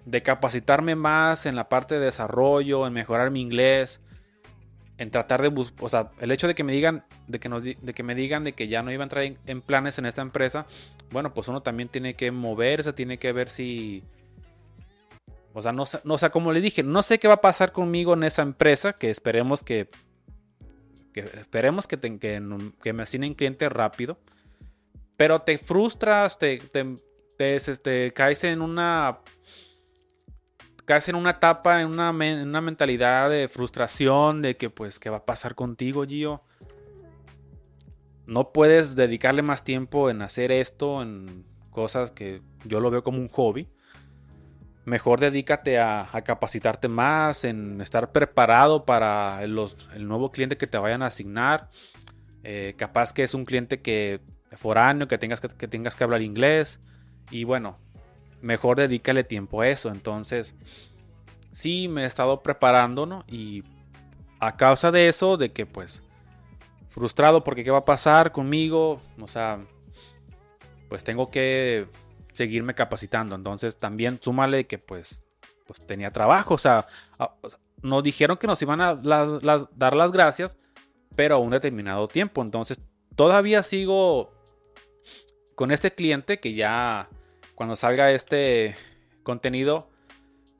de 0.06 0.22
capacitarme 0.22 0.96
más 0.96 1.46
en 1.46 1.56
la 1.56 1.70
parte 1.70 1.96
de 1.96 2.06
desarrollo, 2.06 2.86
en 2.86 2.94
mejorar 2.94 3.32
mi 3.32 3.42
inglés, 3.42 4.02
en 4.98 5.12
tratar 5.12 5.42
de 5.42 5.50
buscar, 5.50 5.86
o 5.86 5.90
sea, 5.90 6.12
el 6.20 6.32
hecho 6.32 6.48
de 6.48 6.56
que 6.56 6.64
me 6.64 6.74
digan, 6.74 7.06
de 7.28 7.40
que, 7.40 7.50
nos, 7.50 7.64
de 7.64 7.76
que 7.76 8.04
me 8.04 8.16
digan 8.16 8.44
de 8.44 8.54
que 8.54 8.68
ya 8.68 8.82
no 8.82 8.92
iba 8.92 9.04
a 9.04 9.06
entrar 9.06 9.24
en, 9.24 9.62
planes 9.62 10.00
en 10.00 10.06
esta 10.06 10.22
empresa, 10.22 10.66
bueno, 11.12 11.34
pues 11.34 11.48
uno 11.48 11.62
también 11.62 11.90
tiene 11.90 12.16
que 12.16 12.32
moverse, 12.32 12.94
tiene 12.94 13.20
que 13.20 13.32
ver 13.32 13.50
si, 13.50 14.04
o 15.54 15.62
sea, 15.62 15.72
no, 15.72 15.84
no 16.04 16.18
sé, 16.18 16.30
como 16.32 16.52
le 16.52 16.62
dije, 16.62 16.82
no 16.84 17.04
sé 17.04 17.20
qué 17.20 17.28
va 17.28 17.36
a 17.36 17.42
pasar 17.42 17.72
conmigo 17.72 18.16
en 18.16 18.24
esa 18.24 18.42
empresa, 18.42 18.94
que 18.94 19.12
esperemos 19.12 19.64
que, 19.64 19.90
esperemos 21.14 21.88
que, 21.88 21.98
que, 22.00 22.94
me 22.94 23.04
asignen 23.04 23.36
cliente 23.36 23.70
rápido, 23.70 24.18
pero 25.16 25.42
te 25.42 25.60
frustras, 25.60 26.40
te, 26.40 26.58
te, 26.60 26.96
te 27.38 27.56
este, 27.56 28.14
caes 28.14 28.44
en 28.44 28.62
una 28.62 29.20
casi 30.88 31.12
en 31.12 31.18
una 31.18 31.32
etapa, 31.32 31.82
en 31.82 31.90
una, 31.90 32.12
una, 32.12 32.62
mentalidad 32.62 33.30
de 33.30 33.50
frustración, 33.50 34.42
de 34.42 34.56
que 34.56 34.70
pues, 34.70 35.00
¿qué 35.00 35.10
va 35.10 35.18
a 35.18 35.26
pasar 35.26 35.54
contigo, 35.54 36.06
Gio? 36.06 36.42
No 38.26 38.54
puedes 38.54 38.96
dedicarle 38.96 39.42
más 39.42 39.66
tiempo 39.66 40.10
en 40.10 40.22
hacer 40.22 40.50
esto, 40.50 41.02
en 41.02 41.46
cosas 41.72 42.12
que 42.12 42.42
yo 42.64 42.80
lo 42.80 42.90
veo 42.90 43.04
como 43.04 43.20
un 43.20 43.28
hobby. 43.28 43.68
Mejor 44.86 45.20
dedícate 45.20 45.78
a, 45.78 46.10
capacitarte 46.24 46.88
más, 46.88 47.44
en 47.44 47.82
estar 47.82 48.14
preparado 48.14 48.86
para 48.86 49.46
los, 49.46 49.90
el 49.94 50.08
nuevo 50.08 50.32
cliente 50.32 50.56
que 50.56 50.68
te 50.68 50.78
vayan 50.78 51.04
a 51.04 51.08
asignar. 51.08 51.70
Eh, 52.44 52.76
capaz 52.78 53.12
que 53.12 53.24
es 53.24 53.34
un 53.34 53.44
cliente 53.44 53.82
que 53.82 54.22
foráneo, 54.54 55.10
que 55.10 55.18
tengas 55.18 55.42
que, 55.42 55.50
que 55.50 55.68
tengas 55.68 55.98
que 55.98 56.06
hablar 56.06 56.22
inglés. 56.22 56.80
Y 57.30 57.44
bueno, 57.44 57.78
mejor 58.42 58.78
dedícale 58.78 59.24
tiempo 59.24 59.62
a 59.62 59.68
eso. 59.68 59.90
Entonces, 59.90 60.54
sí 61.52 61.88
me 61.88 62.04
he 62.04 62.06
estado 62.06 62.42
preparando, 62.42 63.06
¿no? 63.06 63.24
Y 63.28 63.64
a 64.40 64.56
causa 64.56 64.92
de 64.92 65.10
eso, 65.10 65.38
de 65.38 65.52
que 65.52 65.66
pues 65.66 66.04
frustrado 66.90 67.44
porque 67.44 67.64
qué 67.64 67.72
va 67.72 67.80
a 67.80 67.86
pasar 67.86 68.32
conmigo, 68.32 69.02
o 69.20 69.28
sea, 69.28 69.60
pues 70.90 71.04
tengo 71.04 71.30
que 71.30 71.88
seguirme 72.34 72.76
capacitando. 72.76 73.36
Entonces, 73.36 73.78
también 73.78 74.20
súmale 74.22 74.68
que 74.68 74.78
pues 74.78 75.24
pues 75.66 75.86
tenía 75.86 76.12
trabajo, 76.12 76.54
o 76.54 76.58
sea, 76.58 76.88
nos 77.82 78.02
dijeron 78.02 78.38
que 78.38 78.48
nos 78.48 78.62
iban 78.62 78.80
a 78.80 78.96
dar 78.96 79.94
las 79.94 80.12
gracias, 80.12 80.58
pero 81.16 81.36
a 81.36 81.40
un 81.40 81.52
determinado 81.52 82.08
tiempo. 82.08 82.42
Entonces, 82.42 82.80
todavía 83.16 83.62
sigo 83.64 84.32
con 85.56 85.72
este 85.72 85.94
cliente 85.94 86.40
que 86.40 86.54
ya 86.54 87.10
cuando 87.58 87.76
salga 87.76 88.12
este 88.12 88.76
contenido, 89.24 89.90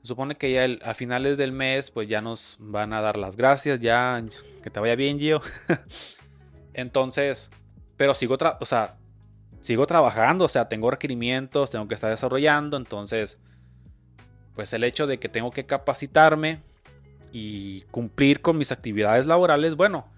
supone 0.02 0.34
que 0.34 0.50
ya 0.50 0.66
a 0.84 0.94
finales 0.94 1.38
del 1.38 1.52
mes, 1.52 1.92
pues 1.92 2.08
ya 2.08 2.20
nos 2.20 2.56
van 2.58 2.92
a 2.92 3.00
dar 3.00 3.16
las 3.16 3.36
gracias, 3.36 3.78
ya 3.78 4.20
que 4.64 4.68
te 4.68 4.80
vaya 4.80 4.96
bien, 4.96 5.20
Gio. 5.20 5.40
Entonces, 6.74 7.52
pero 7.96 8.16
sigo, 8.16 8.36
o 8.58 8.64
sea, 8.64 8.96
sigo 9.60 9.86
trabajando, 9.86 10.46
o 10.46 10.48
sea, 10.48 10.68
tengo 10.68 10.90
requerimientos, 10.90 11.70
tengo 11.70 11.86
que 11.86 11.94
estar 11.94 12.10
desarrollando, 12.10 12.76
entonces, 12.76 13.38
pues 14.56 14.72
el 14.72 14.82
hecho 14.82 15.06
de 15.06 15.20
que 15.20 15.28
tengo 15.28 15.52
que 15.52 15.66
capacitarme 15.66 16.62
y 17.30 17.82
cumplir 17.92 18.40
con 18.40 18.58
mis 18.58 18.72
actividades 18.72 19.24
laborales, 19.24 19.76
bueno, 19.76 20.08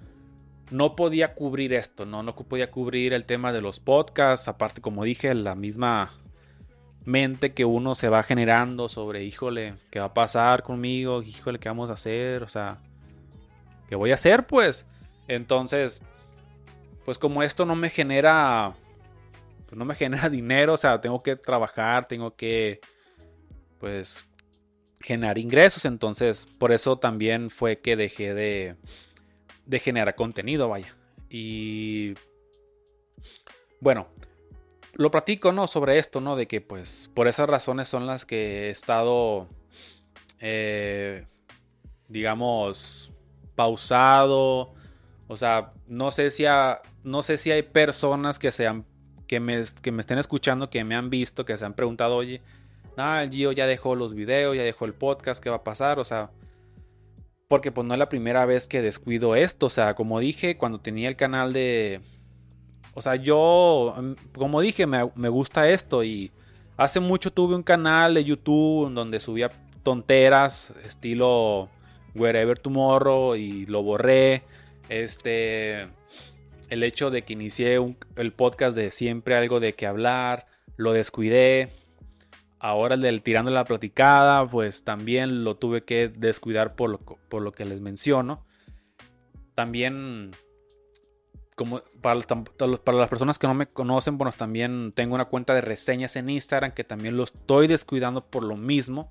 no 0.71 0.97
podía 0.97 1.35
cubrir 1.35 1.75
esto, 1.75 2.07
no, 2.07 2.23
no 2.23 2.35
podía 2.35 2.71
cubrir 2.71 3.13
el 3.13 3.27
tema 3.27 3.53
de 3.53 3.61
los 3.61 3.81
podcasts, 3.81 4.49
aparte 4.49 4.81
como 4.81 5.05
dije, 5.05 5.35
la 5.35 5.55
misma 5.55 6.20
mente 7.05 7.53
que 7.53 7.65
uno 7.65 7.95
se 7.95 8.09
va 8.09 8.23
generando 8.23 8.89
sobre, 8.89 9.25
híjole, 9.25 9.75
¿qué 9.91 9.99
va 10.01 10.07
a 10.07 10.15
pasar 10.15 10.63
conmigo? 10.63 11.23
Híjole, 11.23 11.59
¿qué 11.59 11.69
vamos 11.69 11.91
a 11.91 11.95
hacer? 11.95 12.43
O 12.43 12.49
sea, 12.49 12.79
¿qué 13.89 13.97
voy 13.97 14.11
a 14.11 14.15
hacer 14.15 14.47
pues? 14.47 14.87
Entonces, 15.29 16.03
pues 17.05 17.19
como 17.19 17.43
esto 17.43 17.65
no 17.65 17.77
me 17.77 17.91
genera, 17.91 18.75
pues 19.67 19.79
no 19.79 19.85
me 19.85 19.95
genera 19.97 20.29
dinero, 20.29 20.75
o 20.75 20.77
sea, 20.77 21.01
tengo 21.01 21.23
que 21.23 21.37
trabajar, 21.37 22.07
tengo 22.07 22.35
que, 22.37 22.81
pues, 23.79 24.27
generar 25.01 25.39
ingresos, 25.39 25.87
entonces, 25.87 26.47
por 26.59 26.73
eso 26.73 26.99
también 26.99 27.49
fue 27.49 27.79
que 27.81 27.97
dejé 27.97 28.35
de, 28.35 28.77
de 29.65 29.79
generar 29.79 30.15
contenido, 30.15 30.69
vaya. 30.69 30.95
Y, 31.31 32.15
bueno, 33.81 34.09
lo 35.01 35.11
platico, 35.11 35.51
¿no? 35.51 35.67
Sobre 35.67 35.99
esto, 35.99 36.21
¿no? 36.21 36.37
De 36.37 36.47
que 36.47 36.61
pues 36.61 37.11
por 37.15 37.27
esas 37.27 37.49
razones 37.49 37.89
son 37.89 38.07
las 38.07 38.27
que 38.27 38.67
he 38.67 38.71
estado, 38.71 39.49
eh, 40.41 41.25
digamos, 42.09 43.11
pausado. 43.55 44.75
O 45.27 45.37
sea, 45.39 45.73
no 45.87 46.11
sé 46.11 46.31
si, 46.31 46.45
no 47.03 47.23
sé 47.23 47.39
si 47.39 47.51
hay 47.51 47.63
personas 47.63 48.39
que, 48.39 48.53
sean, 48.53 48.85
que, 49.27 49.41
me, 49.41 49.63
que 49.81 49.91
me 49.91 50.03
estén 50.03 50.19
escuchando, 50.19 50.69
que 50.69 50.85
me 50.85 50.95
han 50.95 51.09
visto, 51.09 51.47
que 51.47 51.57
se 51.57 51.65
han 51.65 51.73
preguntado, 51.73 52.17
oye, 52.17 52.43
ah, 52.99 53.23
el 53.23 53.31
Gio 53.31 53.53
ya 53.53 53.67
dejó 53.67 53.95
los 53.95 54.13
videos, 54.13 54.55
ya 54.55 54.65
dejó 54.65 54.85
el 54.85 54.93
podcast, 54.93 55.43
¿qué 55.43 55.49
va 55.49 55.57
a 55.57 55.65
pasar? 55.65 55.99
O 55.99 56.05
sea, 56.05 56.31
porque 57.49 57.73
pues 57.73 57.87
no 57.87 57.95
es 57.95 57.99
la 57.99 58.11
primera 58.11 58.45
vez 58.45 58.69
que 58.69 58.83
descuido 58.83 59.35
esto. 59.35 59.67
O 59.67 59.71
sea, 59.71 59.95
como 59.95 60.21
dije, 60.21 60.59
cuando 60.59 60.79
tenía 60.81 61.09
el 61.09 61.17
canal 61.17 61.55
de, 61.55 62.03
o 62.95 63.03
sea, 63.03 63.17
yo, 63.17 63.95
mm, 63.97 64.13
como 64.37 64.61
dije, 64.61 64.87
me, 64.87 65.29
gusta 65.29 65.69
esto 65.69 66.03
y 66.05 66.33
hace 66.77 67.01
mucho 67.01 67.33
tuve 67.33 67.55
un 67.55 67.63
canal 67.63 68.15
de 68.15 68.25
YouTube 68.25 68.93
donde 68.93 69.21
subía 69.21 69.51
tonteras, 69.83 70.73
estilo 70.85 71.69
Wherever 72.15 72.59
Tomorrow 72.59 73.37
y 73.37 73.67
lo 73.67 73.83
borré. 73.83 74.43
Este, 74.89 75.89
el 76.69 76.83
hecho 76.83 77.11
de 77.11 77.23
que 77.23 77.35
inicié 77.35 77.79
el 78.17 78.33
podcast 78.33 78.77
de 78.77 78.91
siempre 78.91 79.37
algo 79.37 79.61
de 79.61 79.75
que 79.75 79.87
hablar, 79.87 80.47
lo 80.77 80.93
descuidé. 80.93 81.73
Ahora 82.59 82.97
el 82.97 83.01
del 83.01 83.23
tirando 83.23 83.51
la 83.51 83.65
platicada, 83.65 84.47
pues 84.47 84.85
también 84.85 85.45
lo 85.45 85.57
tuve 85.57 85.85
que 85.85 86.09
descuidar 86.09 86.75
por 86.75 86.91
lo, 86.91 86.99
por 86.99 87.43
lo 87.43 87.53
que 87.53 87.65
les 87.65 87.81
menciono. 87.81 88.45
También 89.55 90.33
como 91.61 91.83
para, 92.01 92.15
las 92.15 93.09
personas 93.11 93.39
que 93.39 93.47
no 93.47 93.53
me 93.53 93.67
conocen, 93.67 94.17
bueno, 94.17 94.33
también 94.33 94.93
tengo 94.97 95.15
una 95.15 95.27
cuenta 95.27 95.53
de 95.53 95.61
reseñas 95.61 96.17
en 96.17 96.31
Instagram 96.31 96.73
que 96.73 96.85
también 96.85 97.19
lo 97.19 97.23
estoy 97.23 97.67
descuidando 97.67 98.25
por 98.25 98.45
lo 98.45 98.57
mismo. 98.57 99.11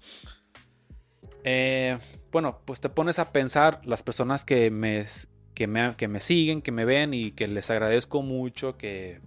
eh, 1.44 2.00
bueno, 2.32 2.60
pues 2.66 2.82
te 2.82 2.90
pones 2.90 3.20
a 3.20 3.32
pensar 3.32 3.82
las 3.86 4.02
personas 4.02 4.46
que 4.46 4.72
me, 4.72 5.06
que 5.54 5.68
me, 5.68 5.96
que 5.96 6.08
me 6.08 6.22
siguen, 6.22 6.64
que 6.64 6.72
me 6.72 6.86
ven 6.86 7.14
y 7.14 7.34
que 7.34 7.48
les 7.48 7.70
agradezco 7.70 8.24
mucho 8.24 8.78
que, 8.78 9.22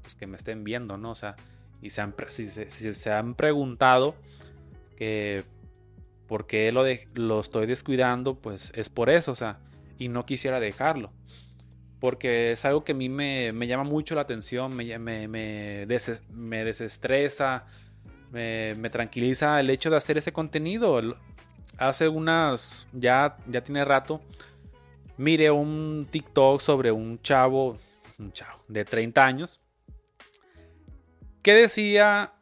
pues, 0.00 0.14
que 0.14 0.26
me 0.26 0.38
estén 0.38 0.64
viendo, 0.64 0.96
¿no? 0.96 1.10
O 1.10 1.14
sea, 1.14 1.36
y 1.82 1.90
se 1.90 2.00
han, 2.00 2.14
si, 2.30 2.46
se 2.48 3.12
han 3.12 3.34
preguntado 3.34 4.14
que 4.96 5.44
por 6.26 6.46
qué 6.46 6.72
lo, 6.72 6.82
de, 6.82 7.06
lo 7.12 7.40
estoy 7.40 7.66
descuidando, 7.66 8.36
pues 8.36 8.72
es 8.74 8.88
por 8.88 9.10
eso, 9.10 9.32
o 9.32 9.34
sea, 9.34 9.58
y 9.98 10.08
no 10.08 10.24
quisiera 10.24 10.60
dejarlo. 10.60 11.12
Porque 12.04 12.52
es 12.52 12.62
algo 12.66 12.84
que 12.84 12.92
a 12.92 12.94
mí 12.94 13.08
me, 13.08 13.66
llama 13.66 13.84
mucho 13.84 14.14
la 14.14 14.20
atención, 14.20 14.76
me, 14.76 15.86
desestresa, 15.86 17.64
me, 18.30 18.90
tranquiliza 18.90 19.58
el 19.58 19.70
hecho 19.70 19.88
de 19.88 19.96
hacer 19.96 20.18
ese 20.18 20.30
contenido. 20.30 21.00
Hace 21.78 22.06
unas, 22.08 22.86
ya, 22.92 23.38
ya 23.46 23.64
tiene 23.64 23.86
rato, 23.86 24.20
mire 25.16 25.50
un 25.50 26.06
TikTok 26.10 26.60
sobre 26.60 26.92
un 26.92 27.22
chavo, 27.22 27.78
un 28.18 28.32
chavo 28.34 28.62
de 28.68 28.84
30 28.84 29.24
años, 29.24 29.62
que 31.40 31.54
decía 31.54 32.34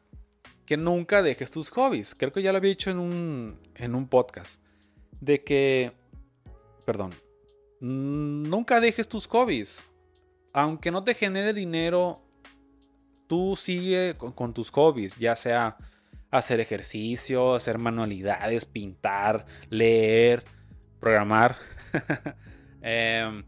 que 0.67 0.77
nunca 0.77 1.23
dejes 1.23 1.53
tus 1.53 1.71
hobbies. 1.71 2.17
Creo 2.17 2.33
que 2.33 2.43
ya 2.43 2.51
lo 2.51 2.59
había 2.59 2.71
dicho 2.71 2.91
en 2.91 2.99
un, 2.99 3.61
en 3.77 3.95
un 3.95 4.09
podcast. 4.09 4.61
De 5.21 5.45
que, 5.45 5.93
perdón, 6.85 7.15
nunca 7.83 8.81
dejes 8.81 9.09
tus 9.09 9.27
hobbies. 9.27 9.85
Aunque 10.53 10.91
no 10.91 11.03
te 11.03 11.15
genere 11.15 11.53
dinero, 11.53 12.23
tú 13.27 13.57
sigue 13.57 14.15
con, 14.15 14.55
tus 14.55 14.71
hobbies, 14.71 15.17
ya 15.17 15.35
sea 15.35 15.77
hacer 16.31 16.61
ejercicio, 16.61 17.55
hacer 17.55 17.79
manualidades, 17.79 18.65
pintar, 18.65 19.47
leer, 19.69 20.45
programar. 21.01 21.57
Em, 22.85 23.45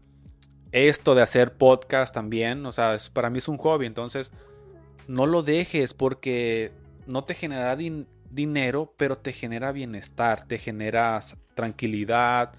esto 0.71 1.13
de 1.13 1.21
hacer 1.21 1.57
podcast 1.57 2.13
también, 2.13 2.65
o 2.65 2.71
sea, 2.71 2.95
para 3.11 3.29
mí 3.29 3.39
es 3.39 3.49
un 3.49 3.57
hobby, 3.57 3.85
entonces 3.85 4.31
no 5.09 5.25
lo 5.25 5.43
dejes 5.43 5.93
porque 5.93 6.71
no 7.05 7.25
te 7.25 7.33
genera 7.33 7.75
dinero, 7.75 8.93
pero 8.95 9.17
te 9.17 9.33
genera 9.33 9.73
bienestar, 9.73 10.47
te 10.47 10.57
genera 10.57 11.19
tranquilidad, 11.53 12.53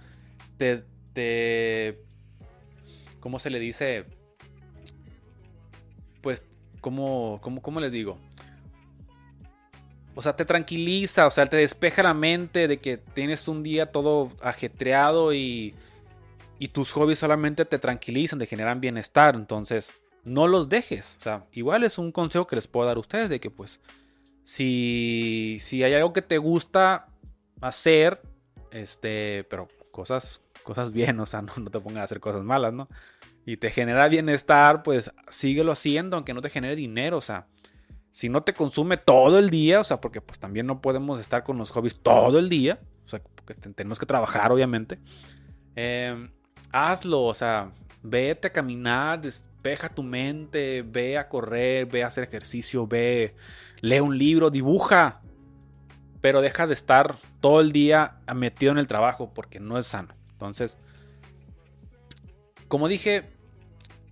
te, 0.58 0.84
te... 1.16 1.98
¿Cómo 3.20 3.38
se 3.38 3.48
le 3.48 3.58
dice? 3.58 4.04
Pues, 6.20 6.44
¿cómo, 6.82 7.40
cómo, 7.40 7.80
les 7.80 7.90
digo? 7.90 8.18
O 10.14 10.20
sea, 10.20 10.36
te 10.36 10.44
tranquiliza, 10.44 11.26
o 11.26 11.30
sea, 11.30 11.46
te 11.46 11.56
despeja 11.56 12.02
la 12.02 12.12
mente 12.12 12.68
de 12.68 12.76
que 12.76 12.98
tienes 12.98 13.48
un 13.48 13.62
día 13.62 13.90
todo 13.90 14.30
ajetreado 14.42 15.32
y, 15.32 15.74
y 16.58 16.68
tus 16.68 16.92
hobbies 16.92 17.18
solamente 17.18 17.64
te 17.64 17.78
tranquilizan, 17.78 18.38
te 18.38 18.46
generan 18.46 18.82
bienestar. 18.82 19.34
Entonces, 19.34 19.94
no 20.22 20.46
los 20.46 20.68
dejes. 20.68 21.16
O 21.18 21.22
sea, 21.22 21.46
igual 21.52 21.82
es 21.82 21.96
un 21.96 22.12
consejo 22.12 22.46
que 22.46 22.56
les 22.56 22.66
puedo 22.66 22.86
dar 22.86 22.98
a 22.98 23.00
ustedes 23.00 23.30
de 23.30 23.40
que 23.40 23.50
pues 23.50 23.80
si, 24.44 25.56
si 25.60 25.82
hay 25.82 25.94
algo 25.94 26.12
que 26.12 26.22
te 26.22 26.36
gusta 26.36 27.08
hacer, 27.62 28.20
este, 28.70 29.44
pero 29.48 29.68
cosas, 29.90 30.42
cosas 30.66 30.92
bien, 30.92 31.18
o 31.20 31.26
sea, 31.26 31.40
no, 31.40 31.52
te 31.70 31.80
pongas 31.80 32.02
a 32.02 32.04
hacer 32.04 32.20
cosas 32.20 32.42
malas, 32.42 32.74
¿no? 32.74 32.88
Y 33.46 33.56
te 33.56 33.70
genera 33.70 34.08
bienestar, 34.08 34.82
pues 34.82 35.12
síguelo 35.30 35.72
haciendo, 35.72 36.16
aunque 36.16 36.34
no 36.34 36.42
te 36.42 36.50
genere 36.50 36.76
dinero, 36.76 37.16
o 37.16 37.22
sea, 37.22 37.46
si 38.10 38.28
no 38.28 38.42
te 38.42 38.52
consume 38.52 38.96
todo 38.96 39.38
el 39.38 39.50
día, 39.50 39.80
o 39.80 39.84
sea, 39.84 40.00
porque 40.00 40.20
pues 40.20 40.38
también 40.38 40.66
no 40.66 40.80
podemos 40.80 41.20
estar 41.20 41.44
con 41.44 41.56
los 41.56 41.70
hobbies 41.70 42.00
todo 42.02 42.38
el 42.38 42.48
día, 42.48 42.80
o 43.04 43.08
sea, 43.08 43.20
porque 43.22 43.54
tenemos 43.54 43.98
que 43.98 44.06
trabajar, 44.06 44.50
obviamente. 44.50 44.98
Eh, 45.76 46.28
hazlo, 46.72 47.24
o 47.24 47.34
sea, 47.34 47.72
vete 48.02 48.48
a 48.48 48.52
caminar, 48.52 49.20
despeja 49.20 49.88
tu 49.88 50.02
mente, 50.02 50.82
ve 50.82 51.18
a 51.18 51.28
correr, 51.28 51.86
ve 51.86 52.02
a 52.02 52.08
hacer 52.08 52.24
ejercicio, 52.24 52.86
ve, 52.86 53.34
lee 53.80 54.00
un 54.00 54.16
libro, 54.16 54.50
dibuja. 54.50 55.20
Pero 56.20 56.40
deja 56.40 56.66
de 56.66 56.72
estar 56.72 57.18
todo 57.40 57.60
el 57.60 57.70
día 57.70 58.16
metido 58.34 58.72
en 58.72 58.78
el 58.78 58.86
trabajo 58.86 59.32
porque 59.32 59.60
no 59.60 59.78
es 59.78 59.86
sano. 59.86 60.14
Entonces, 60.36 60.76
como 62.68 62.88
dije, 62.88 63.24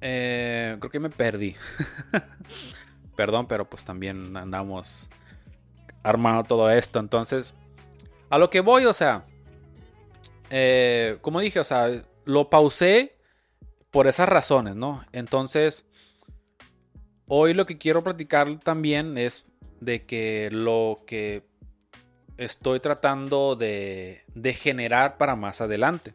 eh, 0.01 0.77
creo 0.81 0.91
que 0.91 1.01
me 1.01 1.11
perdí. 1.11 1.55
Perdón, 3.17 3.47
pero 3.47 3.69
pues 3.69 3.85
también 3.85 4.35
andamos 4.37 5.07
armando 6.03 6.45
todo 6.45 6.71
esto. 6.71 6.99
Entonces, 6.99 7.53
a 8.31 8.39
lo 8.39 8.49
que 8.49 8.61
voy, 8.61 8.87
o 8.87 8.95
sea, 8.95 9.27
eh, 10.49 11.19
como 11.21 11.41
dije, 11.41 11.61
o 11.61 11.65
sea, 11.65 12.03
lo 12.25 12.49
pausé 12.49 13.17
por 13.91 14.07
esas 14.07 14.29
razones, 14.29 14.77
¿no? 14.77 15.05
Entonces, 15.13 15.85
hoy 17.27 17.53
lo 17.53 17.67
que 17.67 17.77
quiero 17.77 18.03
platicar 18.03 18.59
también 18.61 19.19
es 19.19 19.45
de 19.81 20.07
que 20.07 20.49
lo 20.51 21.03
que 21.07 21.45
estoy 22.37 22.81
tratando 22.81 23.57
de, 23.57 24.23
generar 24.55 25.17
para 25.19 25.37
más 25.37 25.61
adelante. 25.61 26.15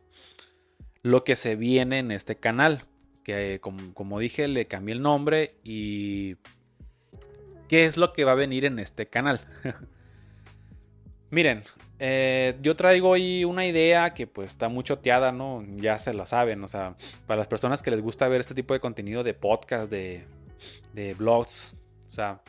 Lo 1.01 1.23
que 1.23 1.35
se 1.35 1.55
viene 1.55 1.99
en 1.99 2.11
este 2.11 2.35
canal. 2.35 2.83
Que 3.23 3.59
como, 3.61 3.93
como 3.93 4.19
dije, 4.19 4.47
le 4.47 4.65
cambié 4.65 4.95
el 4.95 5.01
nombre 5.01 5.55
y... 5.63 6.35
¿Qué 7.67 7.85
es 7.85 7.97
lo 7.97 8.13
que 8.13 8.23
va 8.23 8.31
a 8.31 8.35
venir 8.35 8.65
en 8.65 8.79
este 8.79 9.07
canal? 9.07 9.41
Miren, 11.29 11.63
eh, 11.99 12.57
yo 12.63 12.75
traigo 12.75 13.09
hoy 13.09 13.45
una 13.45 13.67
idea 13.67 14.15
que 14.15 14.25
pues 14.25 14.49
está 14.49 14.69
muy 14.69 14.83
choteada, 14.83 15.31
¿no? 15.31 15.63
Ya 15.75 15.99
se 15.99 16.15
lo 16.15 16.25
saben, 16.25 16.63
o 16.63 16.67
sea, 16.67 16.95
para 17.27 17.37
las 17.37 17.47
personas 17.47 17.83
que 17.83 17.91
les 17.91 18.01
gusta 18.01 18.27
ver 18.27 18.41
este 18.41 18.55
tipo 18.55 18.73
de 18.73 18.79
contenido 18.79 19.23
de 19.23 19.35
podcast, 19.35 19.91
de, 19.91 20.25
de 20.93 21.13
blogs, 21.13 21.75
o 22.09 22.11
sea, 22.11 22.41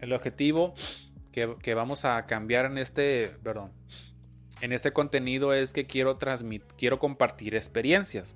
el 0.00 0.12
objetivo 0.12 0.74
que, 1.62 1.74
vamos 1.74 2.06
a 2.06 2.24
cambiar 2.24 2.64
en 2.64 2.78
este, 2.78 3.32
perdón, 3.42 3.70
en 4.62 4.72
este 4.72 4.92
contenido 4.92 5.52
es 5.52 5.74
que 5.74 5.86
quiero 5.86 6.16
transmitir, 6.16 6.66
quiero 6.78 6.98
compartir 6.98 7.54
experiencias. 7.54 8.34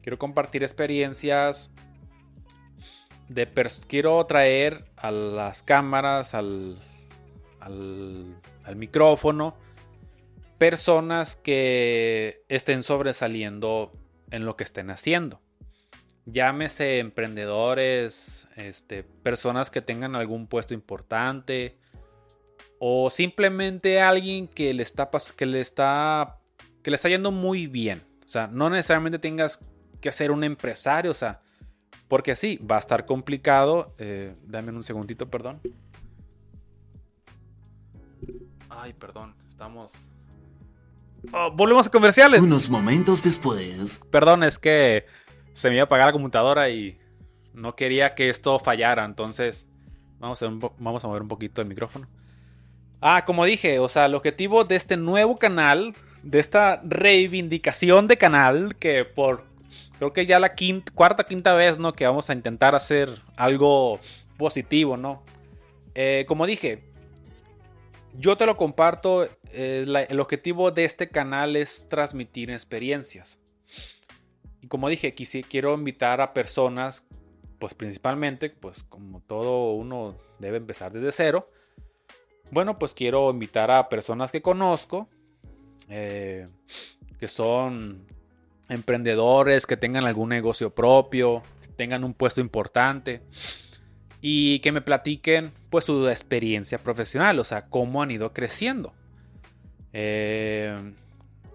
Quiero 0.00 0.18
compartir 0.18 0.62
experiencias 0.62 1.70
de 3.28 3.46
quiero 3.86 4.24
traer 4.24 4.84
a 4.96 5.10
las 5.10 5.62
cámaras, 5.62 6.34
al, 6.34 6.80
al, 7.60 8.76
micrófono 8.76 9.56
personas 10.58 11.36
que 11.36 12.44
estén 12.48 12.82
sobresaliendo 12.82 13.92
en 14.30 14.44
lo 14.46 14.56
que 14.56 14.64
estén 14.64 14.90
haciendo. 14.90 15.40
Llámese 16.32 16.98
emprendedores, 16.98 18.48
este, 18.56 19.02
personas 19.02 19.70
que 19.70 19.82
tengan 19.82 20.14
algún 20.14 20.46
puesto 20.46 20.74
importante 20.74 21.78
o 22.78 23.10
simplemente 23.10 24.00
alguien 24.00 24.48
que 24.48 24.72
le 24.72 24.82
está 24.82 25.10
que 25.36 25.46
le 25.46 25.60
está 25.60 26.38
que 26.82 26.90
le 26.90 26.96
está 26.96 27.08
yendo 27.08 27.30
muy 27.30 27.66
bien. 27.66 28.02
O 28.24 28.28
sea, 28.28 28.46
no 28.46 28.70
necesariamente 28.70 29.18
tengas 29.18 29.60
que 30.00 30.12
ser 30.12 30.30
un 30.30 30.44
empresario, 30.44 31.10
o 31.10 31.14
sea, 31.14 31.40
porque 32.08 32.34
sí, 32.34 32.58
va 32.58 32.76
a 32.76 32.80
estar 32.80 33.06
complicado. 33.06 33.94
Eh, 33.98 34.34
dame 34.44 34.72
un 34.72 34.82
segundito, 34.82 35.30
perdón. 35.30 35.60
Ay, 38.68 38.92
perdón, 38.94 39.34
estamos. 39.46 40.10
Oh, 41.32 41.50
volvemos 41.52 41.86
a 41.86 41.90
comerciales. 41.90 42.40
Unos 42.40 42.70
momentos 42.70 43.22
después. 43.22 44.00
Perdón, 44.10 44.42
es 44.42 44.58
que 44.58 45.04
se 45.52 45.68
me 45.68 45.76
iba 45.76 45.82
a 45.82 45.84
apagar 45.84 46.06
la 46.06 46.12
computadora 46.12 46.68
y 46.68 46.98
no 47.52 47.74
quería 47.76 48.14
que 48.14 48.28
esto 48.28 48.58
fallara. 48.58 49.04
Entonces, 49.04 49.66
vamos 50.18 50.42
a, 50.42 50.48
vamos 50.78 51.04
a 51.04 51.08
mover 51.08 51.22
un 51.22 51.28
poquito 51.28 51.60
el 51.60 51.68
micrófono. 51.68 52.08
Ah, 53.00 53.24
como 53.24 53.44
dije, 53.44 53.78
o 53.78 53.88
sea, 53.88 54.06
el 54.06 54.14
objetivo 54.14 54.64
de 54.64 54.76
este 54.76 54.96
nuevo 54.96 55.38
canal, 55.38 55.94
de 56.22 56.38
esta 56.38 56.82
reivindicación 56.84 58.08
de 58.08 58.18
canal, 58.18 58.76
que 58.76 59.04
por 59.04 59.44
creo 59.98 60.12
que 60.12 60.26
ya 60.26 60.38
la 60.38 60.54
quinta, 60.54 60.92
cuarta, 60.94 61.24
quinta 61.24 61.54
vez, 61.54 61.78
¿no? 61.78 61.92
Que 61.94 62.06
vamos 62.06 62.28
a 62.28 62.34
intentar 62.34 62.74
hacer 62.74 63.22
algo 63.36 64.00
positivo, 64.36 64.96
¿no? 64.96 65.22
Eh, 65.94 66.24
como 66.28 66.46
dije, 66.46 66.82
yo 68.18 68.36
te 68.36 68.46
lo 68.46 68.56
comparto, 68.56 69.26
eh, 69.52 69.86
el 70.08 70.20
objetivo 70.20 70.70
de 70.70 70.84
este 70.84 71.08
canal 71.08 71.56
es 71.56 71.88
transmitir 71.88 72.50
experiencias. 72.50 73.38
Y 74.62 74.66
como 74.66 74.88
dije, 74.88 75.12
quiero 75.12 75.74
invitar 75.74 76.20
a 76.20 76.34
personas, 76.34 77.06
pues 77.58 77.74
principalmente, 77.74 78.50
pues 78.50 78.82
como 78.84 79.20
todo 79.20 79.72
uno 79.72 80.16
debe 80.38 80.58
empezar 80.58 80.92
desde 80.92 81.12
cero. 81.12 81.50
Bueno, 82.50 82.78
pues 82.78 82.94
quiero 82.94 83.30
invitar 83.30 83.70
a 83.70 83.88
personas 83.88 84.32
que 84.32 84.42
conozco, 84.42 85.08
eh, 85.88 86.48
que 87.18 87.28
son 87.28 88.06
emprendedores, 88.68 89.66
que 89.66 89.76
tengan 89.76 90.04
algún 90.04 90.30
negocio 90.30 90.74
propio, 90.74 91.42
tengan 91.76 92.04
un 92.04 92.14
puesto 92.14 92.40
importante 92.40 93.22
y 94.20 94.58
que 94.60 94.72
me 94.72 94.80
platiquen 94.80 95.52
pues 95.70 95.84
su 95.84 96.08
experiencia 96.08 96.78
profesional, 96.78 97.38
o 97.38 97.44
sea, 97.44 97.66
cómo 97.66 98.02
han 98.02 98.10
ido 98.10 98.32
creciendo. 98.32 98.92
Eh, 99.92 100.76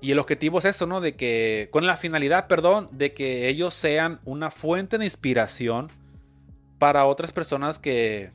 y 0.02 0.12
el 0.12 0.20
objetivo 0.20 0.60
es 0.60 0.66
eso, 0.66 0.86
¿no? 0.86 1.02
De 1.02 1.16
que, 1.16 1.70
con 1.72 1.86
la 1.86 1.98
finalidad, 1.98 2.48
perdón, 2.48 2.88
de 2.92 3.14
que 3.14 3.48
ellos 3.48 3.74
sean 3.74 4.20
una 4.26 4.52
fuente 4.52 4.98
de 4.98 5.06
inspiración 5.06 5.90
para 6.80 7.06
otras 7.06 7.32
personas 7.32 7.80
que, 7.80 8.32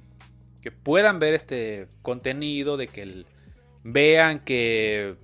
que 0.62 0.72
puedan 0.72 1.18
ver 1.18 1.34
este 1.34 1.88
contenido, 2.02 2.76
de 2.76 2.88
que 2.88 3.24
vean 3.82 4.40
que, 4.40 5.16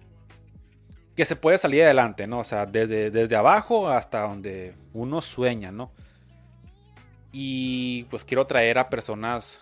que 1.14 1.25
se 1.25 1.37
puede 1.37 1.59
salir 1.59 1.83
adelante, 1.83 2.27
¿no? 2.27 2.40
O 2.40 2.44
sea, 2.44 2.66
desde, 2.66 3.11
desde 3.11 3.37
abajo 3.37 3.88
hasta 3.88 4.20
donde 4.22 4.75
uno 4.92 5.20
sueña, 5.22 5.72
¿no? 5.72 5.90
Y 7.33 8.05
pues 8.05 8.25
quiero 8.25 8.46
traer 8.46 8.79
a 8.79 8.88
personas 8.88 9.61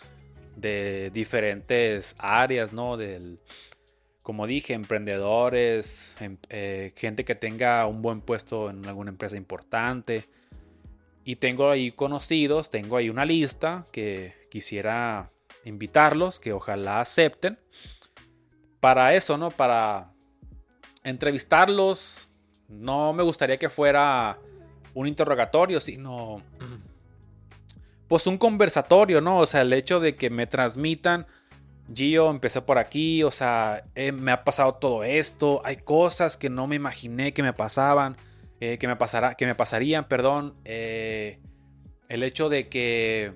de 0.56 1.10
diferentes 1.12 2.14
áreas, 2.18 2.72
¿no? 2.72 2.96
Del, 2.96 3.38
como 4.24 4.46
dije, 4.46 4.72
emprendedores, 4.72 6.16
em, 6.18 6.38
eh, 6.48 6.94
gente 6.96 7.26
que 7.26 7.34
tenga 7.34 7.86
un 7.86 8.00
buen 8.00 8.22
puesto 8.22 8.70
en 8.70 8.86
alguna 8.86 9.10
empresa 9.10 9.36
importante. 9.36 10.26
Y 11.24 11.36
tengo 11.36 11.68
ahí 11.68 11.92
conocidos, 11.92 12.70
tengo 12.70 12.96
ahí 12.96 13.10
una 13.10 13.26
lista 13.26 13.84
que 13.92 14.32
quisiera 14.50 15.30
invitarlos, 15.66 16.40
que 16.40 16.54
ojalá 16.54 17.00
acepten. 17.00 17.58
Para 18.80 19.14
eso, 19.14 19.36
¿no? 19.36 19.50
Para 19.50 20.14
entrevistarlos. 21.02 22.30
No 22.66 23.12
me 23.12 23.22
gustaría 23.22 23.58
que 23.58 23.68
fuera 23.68 24.38
un 24.94 25.06
interrogatorio, 25.06 25.80
sino 25.80 26.40
pues 28.08 28.26
un 28.26 28.38
conversatorio, 28.38 29.20
¿no? 29.20 29.40
O 29.40 29.46
sea, 29.46 29.60
el 29.60 29.72
hecho 29.74 30.00
de 30.00 30.16
que 30.16 30.30
me 30.30 30.46
transmitan, 30.46 31.26
Gio, 31.92 32.30
empecé 32.30 32.62
por 32.62 32.78
aquí, 32.78 33.22
o 33.22 33.30
sea, 33.30 33.84
eh, 33.94 34.12
me 34.12 34.32
ha 34.32 34.44
pasado 34.44 34.74
todo 34.74 35.04
esto, 35.04 35.60
hay 35.64 35.76
cosas 35.76 36.36
que 36.36 36.48
no 36.48 36.66
me 36.66 36.76
imaginé 36.76 37.34
que 37.34 37.42
me 37.42 37.52
pasaban, 37.52 38.16
eh, 38.60 38.78
que, 38.78 38.86
me 38.86 38.96
pasará, 38.96 39.34
que 39.34 39.46
me 39.46 39.54
pasarían, 39.54 40.08
perdón. 40.08 40.54
Eh, 40.64 41.40
el 42.08 42.22
hecho 42.22 42.48
de 42.48 42.68
que 42.68 43.32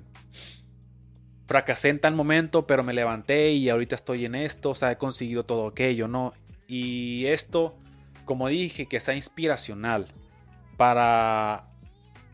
fracasé 1.46 1.90
en 1.90 2.00
tal 2.00 2.14
momento, 2.14 2.66
pero 2.66 2.82
me 2.82 2.94
levanté 2.94 3.52
y 3.52 3.68
ahorita 3.68 3.94
estoy 3.94 4.24
en 4.24 4.34
esto, 4.34 4.70
o 4.70 4.74
sea, 4.74 4.92
he 4.92 4.96
conseguido 4.96 5.44
todo 5.44 5.66
aquello, 5.66 6.08
¿no? 6.08 6.32
Y 6.66 7.26
esto, 7.26 7.76
como 8.24 8.48
dije, 8.48 8.86
que 8.86 9.00
sea 9.00 9.14
inspiracional 9.14 10.06
para 10.76 11.68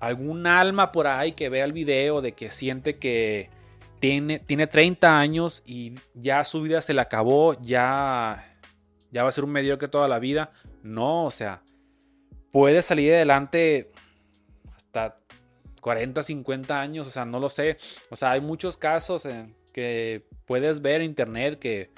algún 0.00 0.46
alma 0.46 0.92
por 0.92 1.06
ahí 1.06 1.32
que 1.32 1.48
vea 1.48 1.64
el 1.64 1.72
video 1.72 2.20
de 2.20 2.32
que 2.32 2.50
siente 2.50 2.98
que 2.98 3.48
tiene, 4.04 4.38
tiene 4.38 4.66
30 4.66 5.18
años 5.18 5.62
y 5.64 5.94
ya 6.12 6.44
su 6.44 6.60
vida 6.60 6.82
se 6.82 6.92
le 6.92 7.00
acabó, 7.00 7.58
ya, 7.62 8.54
ya 9.10 9.22
va 9.22 9.30
a 9.30 9.32
ser 9.32 9.44
un 9.44 9.50
mediocre 9.50 9.88
toda 9.88 10.08
la 10.08 10.18
vida. 10.18 10.52
No, 10.82 11.24
o 11.24 11.30
sea, 11.30 11.62
puede 12.52 12.82
salir 12.82 13.14
adelante 13.14 13.92
hasta 14.76 15.16
40, 15.80 16.22
50 16.22 16.78
años, 16.78 17.06
o 17.06 17.10
sea, 17.10 17.24
no 17.24 17.40
lo 17.40 17.48
sé. 17.48 17.78
O 18.10 18.16
sea, 18.16 18.32
hay 18.32 18.42
muchos 18.42 18.76
casos 18.76 19.24
en 19.24 19.56
que 19.72 20.26
puedes 20.44 20.82
ver 20.82 21.00
en 21.00 21.06
internet 21.06 21.58
que 21.58 21.90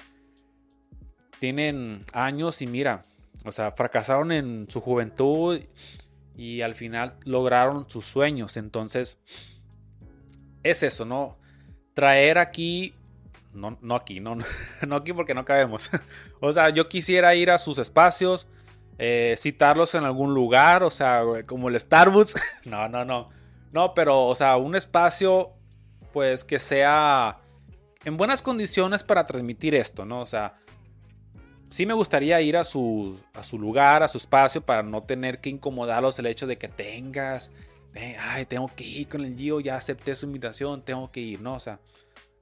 tienen 1.41 1.99
años 2.13 2.61
y 2.61 2.67
mira, 2.67 3.01
o 3.43 3.51
sea, 3.51 3.73
fracasaron 3.73 4.31
en 4.31 4.67
su 4.69 4.79
juventud 4.79 5.59
y 6.37 6.61
al 6.61 6.73
final 6.73 7.17
lograron 7.25 7.89
sus 7.89 8.05
sueños. 8.05 8.55
Entonces, 8.55 9.17
es 10.63 10.83
eso, 10.83 11.03
¿no? 11.03 11.37
Traer 11.97 12.37
aquí, 12.37 12.93
no, 13.55 13.75
no 13.81 13.95
aquí, 13.95 14.19
no, 14.19 14.35
no 14.87 14.95
aquí 14.95 15.13
porque 15.13 15.33
no 15.33 15.43
cabemos. 15.43 15.89
o 16.39 16.53
sea, 16.53 16.69
yo 16.69 16.87
quisiera 16.89 17.33
ir 17.33 17.49
a 17.49 17.57
sus 17.57 17.79
espacios, 17.79 18.47
eh, 18.99 19.33
citarlos 19.39 19.95
en 19.95 20.03
algún 20.03 20.35
lugar, 20.35 20.83
o 20.83 20.91
sea, 20.91 21.23
como 21.47 21.69
el 21.69 21.79
Starbucks. 21.79 22.35
no, 22.65 22.87
no, 22.87 23.03
no. 23.03 23.29
No, 23.71 23.95
pero, 23.95 24.27
o 24.27 24.35
sea, 24.35 24.57
un 24.57 24.75
espacio, 24.75 25.53
pues, 26.13 26.43
que 26.43 26.59
sea 26.59 27.39
en 28.05 28.15
buenas 28.15 28.43
condiciones 28.43 29.01
para 29.01 29.25
transmitir 29.25 29.73
esto, 29.73 30.05
¿no? 30.05 30.21
O 30.21 30.27
sea, 30.27 30.53
sí 31.71 31.87
me 31.87 31.95
gustaría 31.95 32.39
ir 32.41 32.57
a 32.57 32.63
su, 32.63 33.19
a 33.33 33.41
su 33.41 33.57
lugar, 33.57 34.03
a 34.03 34.07
su 34.07 34.19
espacio, 34.19 34.61
para 34.61 34.83
no 34.83 35.01
tener 35.01 35.41
que 35.41 35.49
incomodarlos 35.49 36.19
el 36.19 36.27
hecho 36.27 36.45
de 36.45 36.59
que 36.59 36.67
tengas, 36.67 37.51
ay, 38.19 38.45
tengo 38.45 38.69
que 38.75 38.83
ir 38.83 39.07
con 39.07 39.23
el 39.23 39.35
Gio, 39.35 39.59
ya 39.59 39.75
acepté 39.75 40.15
su 40.15 40.25
invitación, 40.25 40.83
tengo 40.83 41.11
que 41.11 41.19
ir, 41.19 41.41
¿no? 41.41 41.55
O 41.55 41.59
sea, 41.59 41.79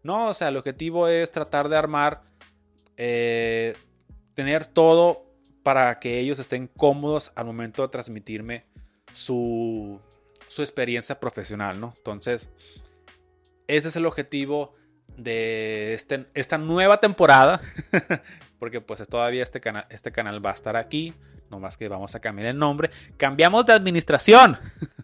no, 0.04 0.30
o 0.30 0.34
sea, 0.34 0.50
el 0.50 0.58
objetivo 0.58 1.08
es 1.08 1.32
tratar 1.32 1.70
de 1.70 1.78
armar, 1.78 2.22
eh, 2.98 3.76
tener 4.34 4.66
todo 4.66 5.26
para 5.64 6.00
que 6.00 6.20
ellos 6.20 6.40
estén 6.40 6.68
cómodos 6.68 7.32
al 7.36 7.46
momento 7.46 7.82
de 7.82 7.88
transmitirme 7.90 8.66
su, 9.14 10.00
su 10.48 10.62
experiencia 10.62 11.20
profesional, 11.20 11.80
¿no? 11.80 11.94
Entonces, 11.98 12.50
ese 13.68 13.88
es 13.88 13.96
el 13.96 14.06
objetivo 14.06 14.76
de 15.18 15.94
este, 15.94 16.28
esta 16.34 16.58
nueva 16.58 17.00
temporada 17.00 17.62
porque 18.60 18.82
pues 18.82 19.08
todavía 19.08 19.44
este, 19.44 19.62
canal 19.62 19.86
este 19.90 20.12
canal 20.12 20.44
va 20.46 20.52
a 20.52 20.54
estar 20.54 20.76
aquí, 20.76 21.14
nomás 21.50 21.78
que 21.78 21.88
vamos 21.88 22.16
a 22.16 22.20
cambiar 22.20 22.50
el 22.50 22.58
nombre. 22.58 22.90
Cambiamos 23.18 23.66
de 23.66 23.74
administración, 23.74 24.58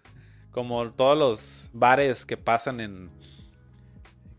como 0.52 0.92
todos 0.92 1.18
los 1.18 1.70
bares 1.74 2.26
que 2.26 2.38
pasan 2.38 2.80
en... 2.80 3.10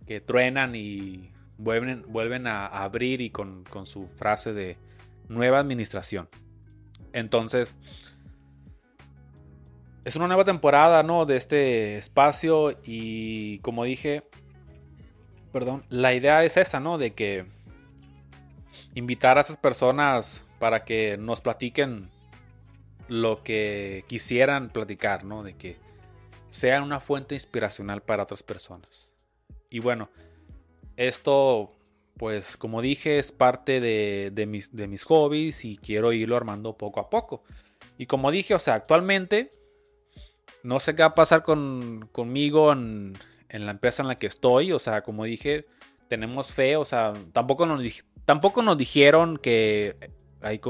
que 0.06 0.20
truenan 0.20 0.74
y 0.74 1.30
vuelven, 1.58 2.04
vuelven 2.08 2.46
a, 2.46 2.66
abrir 2.66 3.20
y 3.20 3.30
con, 3.30 3.64
con 3.64 3.86
su 3.86 4.06
frase 4.06 4.52
de 4.52 4.76
nueva 5.28 5.58
administración. 5.58 6.28
Entonces, 7.12 7.74
es 10.04 10.16
una 10.16 10.26
nueva 10.26 10.44
temporada, 10.44 11.02
¿no? 11.02 11.26
De 11.26 11.36
este 11.36 11.96
espacio 11.96 12.78
y 12.84 13.58
como 13.60 13.84
dije, 13.84 14.24
perdón, 15.52 15.84
la 15.88 16.12
idea 16.12 16.44
es 16.44 16.56
esa, 16.56 16.80
¿no? 16.80 16.98
De 16.98 17.12
que 17.12 17.46
invitar 18.94 19.38
a 19.38 19.42
esas 19.42 19.56
personas 19.56 20.44
para 20.58 20.84
que 20.84 21.16
nos 21.18 21.40
platiquen 21.40 22.10
lo 23.08 23.42
que 23.42 24.04
quisieran 24.08 24.70
platicar, 24.70 25.24
¿no? 25.24 25.42
De 25.42 25.54
que 25.54 25.76
sean 26.52 26.82
una 26.82 27.00
fuente 27.00 27.34
inspiracional 27.34 28.02
para 28.02 28.24
otras 28.24 28.42
personas. 28.42 29.10
Y 29.70 29.78
bueno, 29.78 30.10
esto, 30.96 31.72
pues 32.18 32.58
como 32.58 32.82
dije, 32.82 33.18
es 33.18 33.32
parte 33.32 33.80
de, 33.80 34.46
mis, 34.46 34.76
de 34.76 34.86
mis 34.86 35.04
hobbies 35.04 35.64
y 35.64 35.78
quiero 35.78 36.12
irlo 36.12 36.36
armando 36.36 36.76
poco 36.76 37.00
a 37.00 37.08
poco. 37.08 37.42
Y 37.96 38.04
como 38.04 38.30
dije, 38.30 38.54
o 38.54 38.58
sea, 38.58 38.74
actualmente 38.74 39.50
no 40.62 40.78
sé 40.78 40.94
qué 40.94 41.02
va 41.02 41.08
a 41.08 41.14
pasar 41.14 41.42
con, 41.42 42.08
conmigo 42.12 42.70
en, 42.70 43.16
en, 43.48 43.64
la 43.64 43.72
empresa 43.72 44.02
en 44.02 44.08
la 44.08 44.16
que 44.16 44.26
estoy. 44.26 44.72
O 44.72 44.78
sea, 44.78 45.00
como 45.00 45.24
dije, 45.24 45.64
tenemos 46.08 46.52
fe. 46.52 46.76
O 46.76 46.84
sea, 46.84 47.14
tampoco 47.32 47.64
nos, 47.64 47.80
Tampoco 48.26 48.62
nos 48.62 48.76
dijeron 48.76 49.38
que 49.38 49.96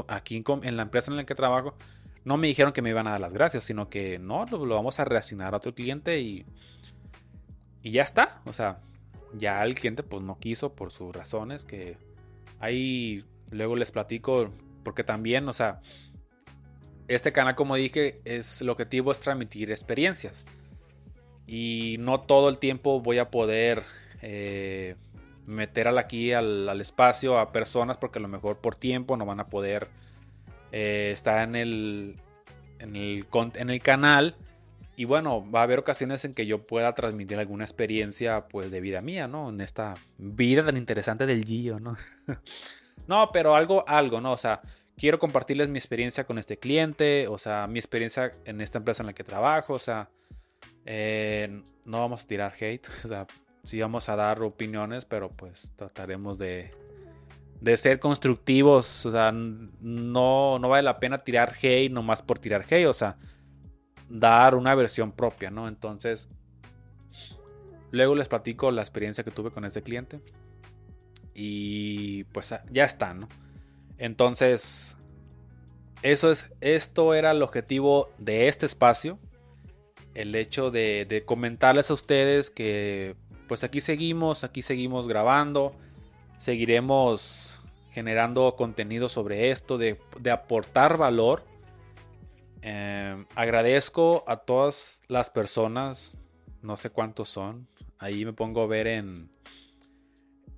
aquí 0.07 0.43
en 0.63 0.77
la 0.77 0.83
empresa 0.83 1.11
en 1.11 1.17
la 1.17 1.25
que 1.25 1.35
trabajo, 1.35 1.75
no 2.25 2.37
me 2.37 2.47
dijeron 2.47 2.73
que 2.73 2.81
me 2.81 2.89
iban 2.89 3.07
a 3.07 3.11
dar 3.11 3.21
las 3.21 3.33
gracias, 3.33 3.63
sino 3.63 3.89
que 3.89 4.19
no, 4.19 4.45
lo, 4.45 4.75
vamos 4.75 4.99
a 4.99 5.05
reasignar 5.05 5.53
a 5.53 5.57
otro 5.57 5.73
cliente 5.73 6.19
y, 6.19 6.45
y 7.81 7.91
ya 7.91 8.03
está. 8.03 8.41
O 8.45 8.53
sea, 8.53 8.79
ya 9.33 9.63
el 9.63 9.75
cliente 9.75 10.03
pues 10.03 10.23
no 10.23 10.37
quiso 10.39 10.73
por 10.73 10.91
sus 10.91 11.13
razones 11.13 11.65
que 11.65 11.97
ahí 12.59 13.25
luego 13.51 13.75
les 13.75 13.91
platico 13.91 14.51
porque 14.83 15.03
también, 15.03 15.47
o 15.49 15.53
sea, 15.53 15.81
este 17.07 17.31
canal 17.33 17.55
como 17.55 17.75
dije 17.75 18.21
es 18.25 18.61
el 18.61 18.69
objetivo 18.69 19.11
es 19.11 19.19
transmitir 19.19 19.71
experiencias 19.71 20.45
y 21.45 21.97
no 21.99 22.21
todo 22.21 22.49
el 22.49 22.57
tiempo 22.57 23.01
voy 23.01 23.17
a 23.17 23.29
poder 23.29 23.83
eh, 24.21 24.95
meter 25.45 25.87
aquí 25.87 26.31
al, 26.31 26.79
espacio 26.79 27.37
a 27.37 27.51
personas 27.51 27.97
porque 27.97 28.19
a 28.19 28.21
lo 28.21 28.27
mejor 28.27 28.59
por 28.59 28.77
tiempo 28.77 29.17
no 29.17 29.25
van 29.25 29.41
a 29.41 29.47
poder 29.47 29.89
eh, 30.73 31.15
el, 31.35 32.15
en 32.79 32.95
el, 32.95 33.25
en 33.55 33.69
el 33.69 33.81
canal. 33.81 34.35
Y 34.95 35.05
bueno, 35.05 35.49
va 35.49 35.61
a 35.61 35.63
haber 35.63 35.79
ocasiones 35.79 36.25
en 36.25 36.33
que 36.33 36.45
yo 36.45 36.67
pueda 36.67 36.93
transmitir 36.93 37.37
alguna 37.39 37.63
experiencia 37.63 38.47
pues 38.47 38.71
de 38.71 38.81
vida 38.81 39.01
mía, 39.01 39.27
¿no? 39.27 39.49
En 39.49 39.61
esta 39.61 39.95
vida 40.17 40.63
tan 40.63 40.77
interesante 40.77 41.25
del 41.25 41.45
Gio, 41.45 41.79
¿no? 41.79 41.97
no, 43.07 43.29
pero 43.31 43.55
algo, 43.55 43.87
algo, 43.87 44.21
¿no? 44.21 44.31
O 44.31 44.37
sea, 44.37 44.61
quiero 44.97 45.17
compartirles 45.17 45.69
mi 45.69 45.79
experiencia 45.79 46.25
con 46.25 46.37
este 46.37 46.57
cliente, 46.57 47.27
o 47.27 47.37
sea, 47.37 47.65
mi 47.67 47.79
experiencia 47.79 48.31
en 48.45 48.61
esta 48.61 48.77
empresa 48.79 49.01
en 49.01 49.07
la 49.07 49.13
que 49.13 49.23
trabajo, 49.23 49.73
o 49.73 49.79
sea, 49.79 50.09
eh, 50.85 51.61
no 51.85 51.99
vamos 51.99 52.23
a 52.23 52.27
tirar 52.27 52.53
hate, 52.59 52.87
o 53.05 53.07
sea, 53.07 53.27
sí 53.63 53.79
vamos 53.79 54.09
a 54.09 54.15
dar 54.15 54.41
opiniones, 54.41 55.05
pero 55.05 55.29
pues 55.29 55.71
trataremos 55.75 56.37
de, 56.37 56.69
de 57.63 57.77
ser 57.77 57.99
constructivos. 57.99 59.05
O 59.05 59.11
sea, 59.11 59.31
no, 59.31 60.59
no 60.59 60.69
vale 60.69 60.83
la 60.83 60.99
pena 60.99 61.17
tirar 61.17 61.55
hate 61.61 61.89
nomás 61.89 62.21
por 62.21 62.37
tirar 62.37 62.65
hate. 62.69 62.87
O 62.87 62.93
sea, 62.93 63.15
dar 64.09 64.55
una 64.55 64.75
versión 64.75 65.13
propia, 65.13 65.49
¿no? 65.49 65.69
Entonces, 65.69 66.29
luego 67.91 68.15
les 68.15 68.27
platico 68.27 68.69
la 68.71 68.81
experiencia 68.81 69.23
que 69.23 69.31
tuve 69.31 69.51
con 69.51 69.63
ese 69.63 69.81
cliente. 69.81 70.19
Y 71.33 72.25
pues 72.25 72.53
ya 72.69 72.83
está, 72.83 73.13
¿no? 73.13 73.29
Entonces, 73.97 74.97
eso 76.01 76.31
es, 76.31 76.49
esto 76.59 77.13
era 77.13 77.31
el 77.31 77.41
objetivo 77.41 78.09
de 78.17 78.49
este 78.49 78.65
espacio. 78.65 79.19
El 80.15 80.35
hecho 80.35 80.69
de, 80.69 81.05
de 81.07 81.23
comentarles 81.23 81.89
a 81.89 81.93
ustedes 81.93 82.51
que 82.51 83.15
pues 83.47 83.63
aquí 83.63 83.79
seguimos, 83.79 84.43
aquí 84.43 84.61
seguimos 84.61 85.07
grabando. 85.07 85.77
Seguiremos 86.37 87.59
generando 87.91 88.55
contenido 88.55 89.07
sobre 89.07 89.51
esto, 89.51 89.77
de, 89.77 89.99
aportar 90.31 90.97
valor. 90.97 91.43
Eh, 92.61 93.25
agradezco 93.35 94.23
a 94.27 94.37
todas 94.37 95.01
las 95.07 95.29
personas, 95.29 96.17
no 96.61 96.75
sé 96.75 96.89
cuántos 96.89 97.29
son. 97.29 97.67
Ahí 97.99 98.25
me 98.25 98.33
pongo 98.33 98.61
a 98.63 98.67
ver 98.67 98.87
en, 98.87 99.29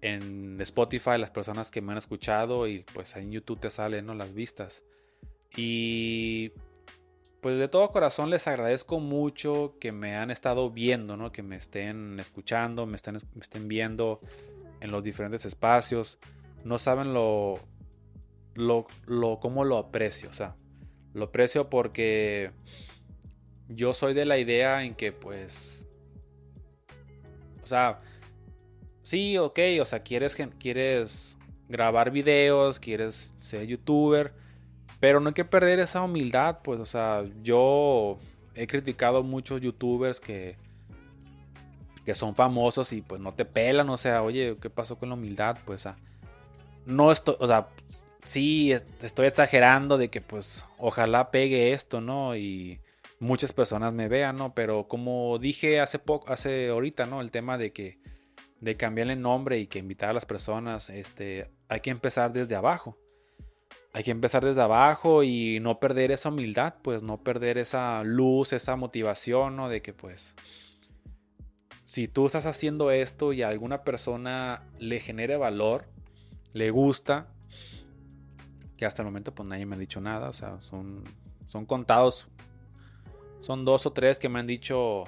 en 0.01 0.61
Spotify 0.61 1.17
las 1.17 1.31
personas 1.31 1.71
que 1.71 1.81
me 1.81 1.91
han 1.91 1.97
escuchado 1.97 2.67
y 2.67 2.85
pues 2.93 3.15
en 3.15 3.31
YouTube 3.31 3.59
te 3.59 3.69
salen 3.69 4.05
¿no? 4.05 4.13
las 4.13 4.33
vistas. 4.33 4.83
Y 5.57 6.51
pues 7.41 7.57
de 7.57 7.67
todo 7.67 7.89
corazón 7.89 8.29
les 8.29 8.47
agradezco 8.47 8.99
mucho 8.99 9.75
que 9.79 9.91
me 9.91 10.15
han 10.15 10.31
estado 10.31 10.69
viendo, 10.69 11.17
¿no? 11.17 11.31
que 11.31 11.43
me 11.43 11.57
estén 11.57 12.19
escuchando, 12.19 12.85
me 12.85 12.95
estén, 12.95 13.17
me 13.33 13.41
estén 13.41 13.67
viendo 13.67 14.21
en 14.85 14.91
los 14.91 15.03
diferentes 15.03 15.45
espacios. 15.45 16.17
No 16.63 16.79
saben 16.79 17.13
lo, 17.13 17.59
lo, 18.53 18.87
lo, 19.05 19.39
cómo 19.39 19.65
lo 19.65 19.77
aprecio. 19.77 20.29
O 20.29 20.33
sea, 20.33 20.55
lo 21.13 21.25
aprecio 21.25 21.69
porque 21.69 22.51
yo 23.67 23.93
soy 23.93 24.13
de 24.13 24.25
la 24.25 24.37
idea 24.37 24.83
en 24.83 24.95
que 24.95 25.11
pues... 25.11 25.87
O 27.61 27.67
sea, 27.67 27.99
sí, 29.01 29.37
ok, 29.37 29.59
o 29.81 29.85
sea, 29.85 30.03
quieres, 30.03 30.37
quieres 30.59 31.37
grabar 31.67 32.11
videos, 32.11 32.79
quieres 32.79 33.33
ser 33.39 33.65
youtuber, 33.65 34.33
pero 34.99 35.19
no 35.19 35.29
hay 35.29 35.33
que 35.33 35.45
perder 35.45 35.79
esa 35.79 36.03
humildad, 36.03 36.59
pues, 36.63 36.79
o 36.79 36.85
sea, 36.85 37.23
yo 37.41 38.19
he 38.53 38.67
criticado 38.67 39.23
muchos 39.23 39.61
youtubers 39.61 40.19
que, 40.19 40.57
que 42.05 42.15
son 42.15 42.35
famosos 42.35 42.93
y 42.93 43.01
pues 43.01 43.19
no 43.19 43.33
te 43.33 43.45
pelan, 43.45 43.89
o 43.89 43.97
sea, 43.97 44.21
oye, 44.21 44.57
¿qué 44.61 44.69
pasó 44.69 44.97
con 44.97 45.09
la 45.09 45.15
humildad? 45.15 45.57
Pues, 45.65 45.81
sea, 45.81 45.97
no 46.85 47.11
estoy, 47.11 47.35
o 47.39 47.47
sea, 47.47 47.67
sí, 48.21 48.71
estoy 48.71 49.27
exagerando 49.27 49.97
de 49.97 50.09
que 50.09 50.21
pues 50.21 50.65
ojalá 50.77 51.31
pegue 51.31 51.73
esto, 51.73 52.01
¿no? 52.01 52.35
Y 52.35 52.79
muchas 53.19 53.53
personas 53.53 53.93
me 53.93 54.07
vean, 54.07 54.37
¿no? 54.37 54.53
Pero 54.53 54.87
como 54.87 55.39
dije 55.39 55.79
hace 55.79 55.99
poco, 55.99 56.31
hace 56.31 56.69
ahorita, 56.69 57.05
¿no? 57.05 57.21
El 57.21 57.31
tema 57.31 57.57
de 57.57 57.71
que 57.71 57.99
de 58.61 58.75
cambiarle 58.75 59.13
el 59.13 59.21
nombre 59.21 59.59
y 59.59 59.67
que 59.67 59.79
invitar 59.79 60.09
a 60.09 60.13
las 60.13 60.25
personas, 60.25 60.89
este, 60.89 61.49
hay 61.67 61.81
que 61.81 61.91
empezar 61.91 62.33
desde 62.33 62.55
abajo. 62.55 62.97
Hay 63.93 64.03
que 64.03 64.11
empezar 64.11 64.43
desde 64.43 64.61
abajo 64.61 65.23
y 65.23 65.59
no 65.61 65.79
perder 65.79 66.11
esa 66.11 66.29
humildad, 66.29 66.75
pues 66.81 67.01
no 67.01 67.17
perder 67.17 67.57
esa 67.57 68.03
luz, 68.03 68.53
esa 68.53 68.75
motivación, 68.75 69.55
¿no? 69.55 69.69
De 69.69 69.81
que 69.81 69.93
pues 69.93 70.35
si 71.85 72.07
tú 72.07 72.25
estás 72.25 72.47
haciendo 72.47 72.91
esto 72.91 73.31
y 73.31 73.43
a 73.43 73.47
alguna 73.47 73.83
persona 73.83 74.63
le 74.79 74.99
genere 74.99 75.37
valor, 75.37 75.85
le 76.51 76.71
gusta, 76.71 77.27
que 78.75 78.85
hasta 78.85 79.03
el 79.03 79.05
momento 79.05 79.33
pues 79.33 79.47
nadie 79.47 79.65
me 79.65 79.75
ha 79.75 79.79
dicho 79.79 80.01
nada, 80.01 80.29
o 80.29 80.33
sea, 80.33 80.59
son, 80.61 81.03
son 81.45 81.65
contados, 81.65 82.27
son 83.39 83.65
dos 83.65 83.85
o 83.85 83.93
tres 83.93 84.17
que 84.17 84.29
me 84.29 84.39
han 84.39 84.47
dicho 84.47 85.05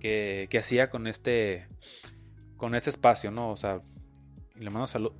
que, 0.00 0.48
que 0.50 0.58
hacía 0.58 0.88
con 0.88 1.06
este, 1.06 1.68
con 2.56 2.74
este 2.74 2.88
espacio, 2.90 3.30
¿no? 3.30 3.50
O 3.50 3.56
sea, 3.58 3.82
le 4.58 4.70
mando 4.70 4.86
salud. 4.86 5.12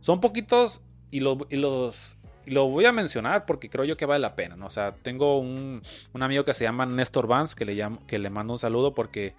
son 0.00 0.20
poquitos 0.20 0.82
y, 1.10 1.18
y 1.18 1.56
los 1.56 2.18
y 2.46 2.52
lo 2.52 2.68
voy 2.68 2.84
a 2.84 2.92
mencionar 2.92 3.44
porque 3.44 3.68
creo 3.68 3.84
yo 3.84 3.96
que 3.96 4.06
vale 4.06 4.20
la 4.20 4.36
pena, 4.36 4.54
¿no? 4.54 4.66
O 4.66 4.70
sea, 4.70 4.92
tengo 5.02 5.40
un, 5.40 5.82
un 6.12 6.22
amigo 6.22 6.44
que 6.44 6.54
se 6.54 6.62
llama 6.62 6.86
Néstor 6.86 7.26
Vance 7.26 7.56
que 7.56 7.64
le, 7.64 7.74
llamo, 7.74 8.06
que 8.06 8.20
le 8.20 8.30
mando 8.30 8.52
un 8.52 8.58
saludo 8.60 8.94
porque 8.94 9.34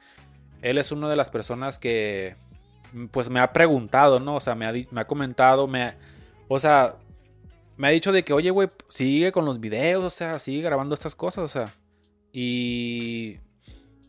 él 0.62 0.78
es 0.78 0.92
una 0.92 1.10
de 1.10 1.16
las 1.16 1.30
personas 1.30 1.80
que 1.80 2.36
pues 3.12 3.30
me 3.30 3.40
ha 3.40 3.54
preguntado, 3.54 4.20
¿no? 4.20 4.36
O 4.36 4.40
sea, 4.40 4.56
me 4.56 4.66
ha, 4.66 4.72
me 4.72 5.02
ha 5.02 5.08
comentado, 5.08 5.68
me 5.68 5.96
o 6.48 6.60
sea, 6.60 6.96
me 7.76 7.88
ha 7.88 7.92
dicho 7.92 8.12
de 8.12 8.24
que, 8.24 8.34
oye, 8.34 8.50
güey, 8.50 8.70
sigue 8.90 9.32
con 9.32 9.46
los 9.46 9.60
videos, 9.60 10.04
o 10.04 10.10
sea, 10.10 10.40
sigue 10.40 10.62
grabando 10.62 10.96
estas 10.96 11.16
cosas, 11.16 11.44
o 11.44 11.48
sea. 11.48 11.74
Y 12.32 13.38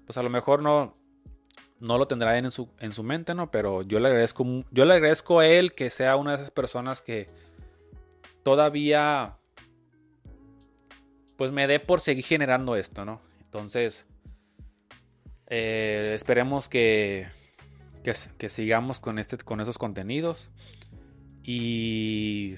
pues 0.07 0.17
a 0.17 0.23
lo 0.23 0.31
mejor 0.31 0.63
no, 0.63 0.97
no 1.81 1.99
lo 1.99 2.07
tendrá 2.07 2.39
en 2.39 2.51
su, 2.51 2.71
en 2.79 2.93
su 2.93 3.03
mente, 3.03 3.35
¿no? 3.35 3.51
Pero 3.51 3.83
yo 3.83 4.01
le 4.01 4.09
agradezco, 4.09 4.45
yo 4.71 4.85
le 4.85 4.95
agradezco 4.95 5.41
a 5.41 5.47
él 5.47 5.75
que 5.75 5.91
sea 5.91 6.17
una 6.17 6.33
de 6.33 6.37
esas 6.39 6.51
personas 6.51 7.03
que 7.03 7.27
todavía 8.43 9.37
pues 11.37 11.53
me 11.53 11.67
dé 11.67 11.79
por 11.79 12.01
seguir 12.01 12.25
generando 12.25 12.75
esto, 12.75 13.05
¿no? 13.05 13.21
Entonces, 13.41 14.07
eh, 15.49 16.13
esperemos 16.15 16.69
que, 16.69 17.29
que, 18.03 18.49
sigamos 18.49 19.01
con, 19.01 19.19
este, 19.19 19.39
con 19.39 19.61
esos 19.61 19.79
contenidos. 19.79 20.51
Y 21.43 22.57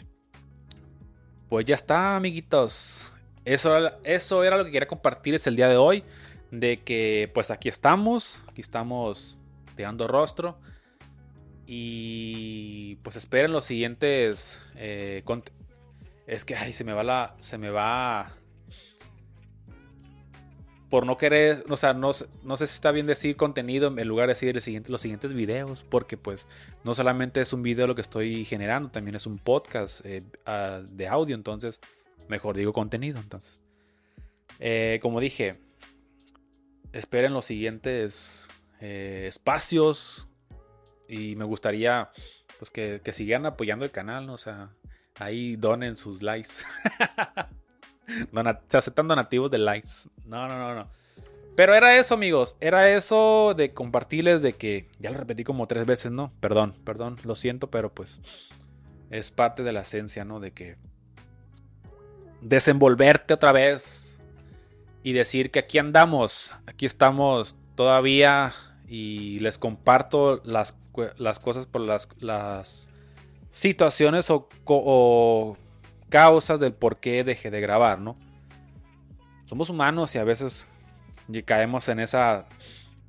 pues 1.49 1.65
ya 1.65 1.77
está, 1.77 2.17
amiguitos. 2.17 3.11
Eso, 3.45 3.77
eso 4.05 4.45
era 4.45 4.57
lo 4.57 4.65
que 4.65 4.73
quería 4.73 4.89
compartirles 4.89 5.47
el 5.47 5.57
día 5.57 5.69
de 5.69 5.77
hoy. 5.77 6.05
De 6.51 6.79
que 6.79 7.31
pues 7.33 7.51
aquí 7.51 7.69
estamos. 7.69 8.39
Aquí 8.49 8.61
estamos 8.61 9.39
tirando 9.77 10.09
rostro. 10.09 10.59
Y 11.67 12.97
pues 12.97 13.15
esperen 13.15 13.53
los 13.53 13.65
siguientes. 13.65 14.61
Eh, 14.75 15.23
es 16.27 16.45
que 16.45 16.57
ay, 16.57 16.73
se 16.73 16.83
me 16.83 16.93
va 16.93 17.05
la. 17.05 17.37
Se 17.39 17.59
me 17.59 17.71
va. 17.71 18.33
Por 20.91 21.07
no 21.07 21.17
querer. 21.17 21.65
O 21.71 21.77
sea, 21.77 21.95
no, 21.95 22.13
sé 22.13 22.27
si 22.45 22.65
está 22.65 22.91
bien 22.91 23.07
decir 23.07 23.37
contenido 23.37 23.97
en 23.97 24.09
lugar 24.09 24.27
de 24.27 24.35
decir 24.35 24.89
los 24.89 25.01
siguientes 25.01 25.33
videos. 25.33 25.85
Porque 25.89 26.17
pues 26.17 26.47
no 26.85 26.95
solamente 26.95 27.41
es 27.41 27.53
un 27.53 27.63
video 27.63 27.87
lo 27.87 27.95
que 27.95 28.03
estoy 28.03 28.45
generando. 28.45 28.91
También 28.91 29.15
es 29.15 29.27
un 29.27 29.39
podcast 29.39 30.05
eh, 30.05 30.23
de 30.91 31.09
audio. 31.09 31.37
Entonces 31.37 31.81
Mejor 32.31 32.57
digo 32.57 32.73
contenido, 32.73 33.19
entonces. 33.19 33.61
Eh, 34.61 35.01
como 35.03 35.19
dije, 35.19 35.59
esperen 36.93 37.35
los 37.35 37.45
siguientes 37.45 38.49
eh, 38.81 39.27
espacios. 39.29 40.29
Y 41.09 41.35
me 41.35 41.45
gustaría 41.45 42.13
pues 42.61 42.71
que, 42.71 43.01
que, 43.03 43.13
sigan 43.13 43.47
apoyando 43.47 43.85
el 43.85 43.91
canal, 43.91 44.27
¿no? 44.27 44.35
O 44.35 44.39
sea, 44.39 44.71
ahí 45.17 45.57
donen 45.57 45.97
sus 45.97 46.23
likes. 46.23 46.51
se 48.69 48.79
aceptan 48.79 49.09
donativos 49.09 49.51
de 49.51 49.59
likes. 49.59 50.09
No, 50.27 50.49
no, 50.49 50.59
no, 50.59 50.75
no. 50.75 50.89
Pero 51.57 51.75
era 51.75 51.97
eso, 51.97 52.15
amigos. 52.15 52.57
Era 52.61 52.89
eso 52.91 53.55
de 53.57 53.73
compartirles 53.73 54.43
de 54.43 54.55
que. 54.55 54.89
Ya 54.99 55.11
lo 55.11 55.19
repetí 55.19 55.45
como 55.45 55.67
tres 55.67 55.87
veces, 55.87 56.13
¿no? 56.13 56.33
Perdón, 56.41 56.75
perdón, 56.85 57.17
lo 57.25 57.37
siento, 57.37 57.71
pero 57.71 57.93
pues. 57.93 58.21
Es 59.11 59.31
parte 59.31 59.63
de 59.63 59.73
la 59.73 59.81
esencia, 59.81 60.25
¿no? 60.25 60.41
De 60.41 60.53
que 60.53 60.77
desenvolverte 62.41 63.35
otra 63.35 63.53
vez 63.53 64.21
y 65.03 65.13
decir 65.13 65.51
que 65.51 65.59
aquí 65.59 65.79
andamos, 65.79 66.55
aquí 66.67 66.87
estamos 66.87 67.57
todavía 67.75 68.53
y 68.87 69.39
les 69.41 69.59
comparto 69.59 70.43
las, 70.45 70.77
las 71.17 71.39
cosas 71.39 71.67
por 71.67 71.81
las, 71.81 72.09
las 72.19 72.89
situaciones 73.49 74.31
o, 74.31 75.57
causas 76.11 76.61
del 76.61 76.75
por 76.75 76.99
qué 76.99 77.25
dejé 77.25 77.51
de 77.51 77.61
grabar, 77.61 78.01
¿no? 78.01 78.17
Somos 79.47 79.71
humanos 79.71 80.15
y 80.15 80.19
a 80.19 80.25
veces 80.25 80.67
caemos 81.45 81.89
en 81.89 82.01
esa 82.01 82.47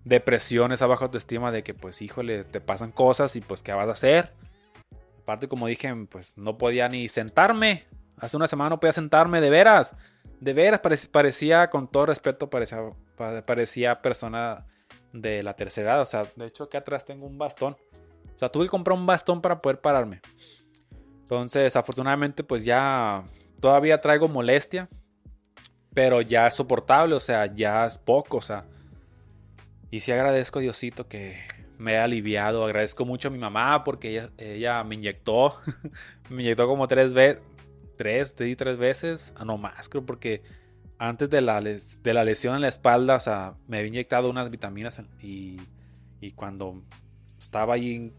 depresión, 0.05 0.71
esa 0.71 0.87
baja 0.87 1.05
autoestima 1.05 1.51
de 1.51 1.63
que 1.63 1.73
pues 1.73 2.01
híjole, 2.01 2.43
te 2.45 2.61
pasan 2.61 2.91
cosas 2.91 3.35
y 3.35 3.41
pues 3.41 3.61
qué 3.61 3.73
vas 3.73 3.89
a 3.89 3.91
hacer. 3.91 4.33
Aparte 5.21 5.47
como 5.47 5.67
dije, 5.67 5.93
pues 6.09 6.37
no 6.37 6.57
podía 6.57 6.87
ni 6.87 7.09
sentarme 7.09 7.85
Hace 8.21 8.37
una 8.37 8.47
semana 8.47 8.69
no 8.69 8.79
podía 8.79 8.93
sentarme, 8.93 9.41
de 9.41 9.49
veras. 9.49 9.95
De 10.39 10.53
veras, 10.53 10.79
parecía, 11.11 11.71
con 11.71 11.87
todo 11.87 12.05
respeto, 12.05 12.51
parecía, 12.51 14.01
persona 14.01 14.67
de 15.11 15.41
la 15.41 15.55
tercera 15.55 15.93
edad. 15.93 16.01
O 16.01 16.05
sea, 16.05 16.27
de 16.35 16.45
hecho, 16.45 16.65
aquí 16.65 16.77
atrás 16.77 17.03
tengo 17.03 17.25
un 17.25 17.39
bastón. 17.39 17.75
O 18.35 18.39
sea, 18.39 18.49
tuve 18.49 18.65
que 18.65 18.69
comprar 18.69 18.95
un 18.95 19.07
bastón 19.07 19.41
para 19.41 19.59
poder 19.59 19.81
pararme. 19.81 20.21
Entonces, 21.31 21.75
afortunadamente, 21.77 22.43
pues 22.43 22.65
ya 22.65 23.23
todavía 23.61 24.01
traigo 24.01 24.27
molestia. 24.27 24.89
Pero 25.93 26.21
ya 26.21 26.47
es 26.47 26.55
soportable, 26.55 27.15
o 27.15 27.19
sea, 27.19 27.53
ya 27.53 27.85
es 27.85 27.97
poco, 27.97 28.37
o 28.37 28.41
sea. 28.41 28.65
Y 29.89 30.01
sí 30.01 30.11
agradezco 30.11 30.59
a 30.59 30.61
Diosito 30.61 31.07
que 31.07 31.37
me 31.77 31.93
haya 31.93 32.03
aliviado. 32.03 32.63
Agradezco 32.63 33.05
mucho 33.05 33.29
a 33.29 33.31
mi 33.31 33.39
mamá 33.39 33.83
porque 33.83 34.09
ella, 34.09 34.29
ella 34.37 34.83
me 34.83 34.95
inyectó. 34.95 35.59
me 36.29 36.43
inyectó 36.43 36.67
como 36.67 36.87
tres 36.87 37.13
veces 37.13 37.41
tres, 38.01 38.33
te 38.33 38.45
di 38.45 38.55
tres 38.55 38.79
veces, 38.79 39.31
ah, 39.37 39.45
no 39.45 39.59
más, 39.59 39.87
creo, 39.87 40.03
porque 40.03 40.41
antes 40.97 41.29
de 41.29 41.39
la, 41.39 41.61
de 41.61 42.13
la 42.15 42.23
lesión 42.23 42.55
en 42.55 42.61
la 42.61 42.67
espalda, 42.67 43.15
o 43.15 43.19
sea, 43.19 43.53
me 43.67 43.77
había 43.77 43.89
inyectado 43.89 44.27
unas 44.27 44.49
vitaminas 44.49 44.99
y, 45.21 45.61
y 46.19 46.31
cuando 46.31 46.81
estaba 47.37 47.75
ahí, 47.75 48.11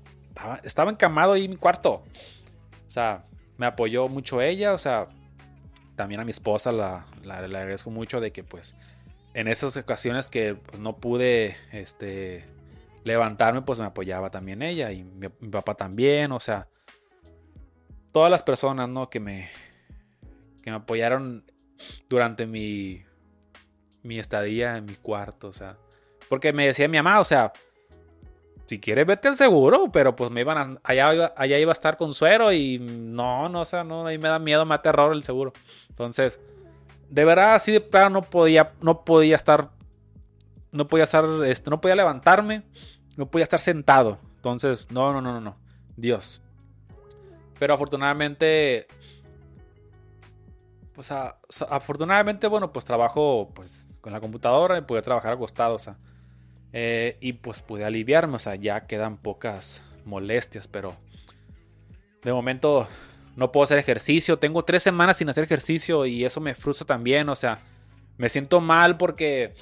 estaba, 0.62 0.92
encamado 0.92 1.32
ahí 1.32 1.46
en 1.46 1.50
mi 1.50 1.56
cuarto, 1.56 2.04
sea, 2.92 3.24
me 3.56 3.66
apoyó 3.66 4.08
mucho 4.08 4.40
ella, 4.40 4.74
o 4.74 4.78
sea, 4.78 5.08
también 5.96 6.20
a 6.20 6.24
mi 6.24 6.30
esposa 6.30 6.72
la, 6.72 7.06
la, 7.22 7.36
agradezco 7.38 7.90
mucho 7.90 8.20
de 8.20 8.32
que 8.32 8.44
pues 8.44 8.76
en 9.34 9.48
esas 9.48 9.76
ocasiones 9.76 10.28
que 10.28 10.54
pues, 10.54 10.78
no 10.78 10.96
pude 10.96 11.56
este, 11.72 12.44
levantarme, 13.04 13.62
pues 13.62 13.78
me 13.78 13.86
apoyaba 13.86 14.30
también 14.30 14.62
ella 14.62 14.92
y 14.92 15.04
mi, 15.04 15.28
papá 15.28 15.74
también, 15.74 16.32
o 16.32 16.40
sea, 16.40 16.68
todas 18.12 18.30
las 18.30 18.42
personas, 18.42 18.88
¿no? 18.88 19.08
Que 19.08 19.20
me, 19.20 19.48
que 20.62 20.70
me 20.70 20.76
apoyaron 20.76 21.44
durante 22.08 22.46
mi, 22.46 23.04
mi 24.02 24.18
estadía 24.18 24.76
en 24.76 24.84
mi 24.84 24.94
cuarto, 24.96 25.48
o 25.48 25.52
sea, 25.52 25.76
porque 26.28 26.52
me 26.52 26.66
decía 26.66 26.88
mi 26.88 26.98
mamá, 26.98 27.20
o 27.20 27.24
sea, 27.24 27.52
si 28.66 28.80
quieres 28.80 29.06
vete 29.06 29.28
al 29.28 29.36
seguro, 29.36 29.90
pero 29.92 30.16
pues 30.16 30.30
me 30.30 30.40
iban 30.40 30.58
a, 30.58 30.80
allá, 30.84 31.32
allá 31.36 31.58
iba 31.58 31.72
a 31.72 31.74
estar 31.74 31.96
con 31.96 32.14
suero 32.14 32.52
y 32.52 32.78
no, 32.78 33.48
no, 33.48 33.60
o 33.60 33.64
sea, 33.64 33.84
no, 33.84 34.06
ahí 34.06 34.18
me 34.18 34.28
da 34.28 34.38
miedo, 34.38 34.64
me 34.64 34.74
da 34.74 34.82
terror 34.82 35.12
el 35.12 35.22
seguro. 35.22 35.52
Entonces, 35.88 36.40
de 37.10 37.24
verdad, 37.24 37.54
así 37.54 37.72
de 37.72 37.80
plano 37.80 38.10
no 38.10 38.22
podía, 38.22 38.72
no 38.80 39.04
podía 39.04 39.36
estar, 39.36 39.70
no 40.70 40.88
podía 40.88 41.04
estar, 41.04 41.24
este, 41.44 41.70
no 41.70 41.80
podía 41.80 41.96
levantarme, 41.96 42.62
no 43.16 43.26
podía 43.26 43.44
estar 43.44 43.60
sentado. 43.60 44.18
Entonces, 44.36 44.90
no, 44.90 45.12
no, 45.12 45.20
no, 45.20 45.32
no, 45.32 45.40
no, 45.40 45.56
Dios. 45.96 46.42
Pero 47.58 47.74
afortunadamente, 47.74 48.86
pues 50.94 51.10
afortunadamente, 51.10 52.46
bueno, 52.46 52.72
pues 52.72 52.84
trabajo 52.84 53.50
pues 53.54 53.86
con 54.00 54.12
la 54.12 54.20
computadora 54.20 54.78
y 54.78 54.82
pude 54.82 55.02
trabajar 55.02 55.32
acostado, 55.32 55.74
o 55.74 55.78
sea. 55.78 55.96
Eh, 56.72 57.16
y 57.20 57.34
pues 57.34 57.60
pude 57.60 57.84
aliviarme, 57.84 58.36
o 58.36 58.38
sea, 58.38 58.54
ya 58.54 58.86
quedan 58.86 59.18
pocas 59.18 59.84
molestias, 60.04 60.68
pero 60.68 60.96
de 62.22 62.32
momento 62.32 62.88
no 63.36 63.52
puedo 63.52 63.64
hacer 63.64 63.78
ejercicio. 63.78 64.38
Tengo 64.38 64.64
tres 64.64 64.82
semanas 64.82 65.18
sin 65.18 65.28
hacer 65.28 65.44
ejercicio 65.44 66.06
y 66.06 66.24
eso 66.24 66.40
me 66.40 66.54
frustra 66.54 66.86
también, 66.86 67.28
o 67.28 67.36
sea, 67.36 67.58
me 68.16 68.28
siento 68.28 68.60
mal 68.60 68.96
porque... 68.96 69.54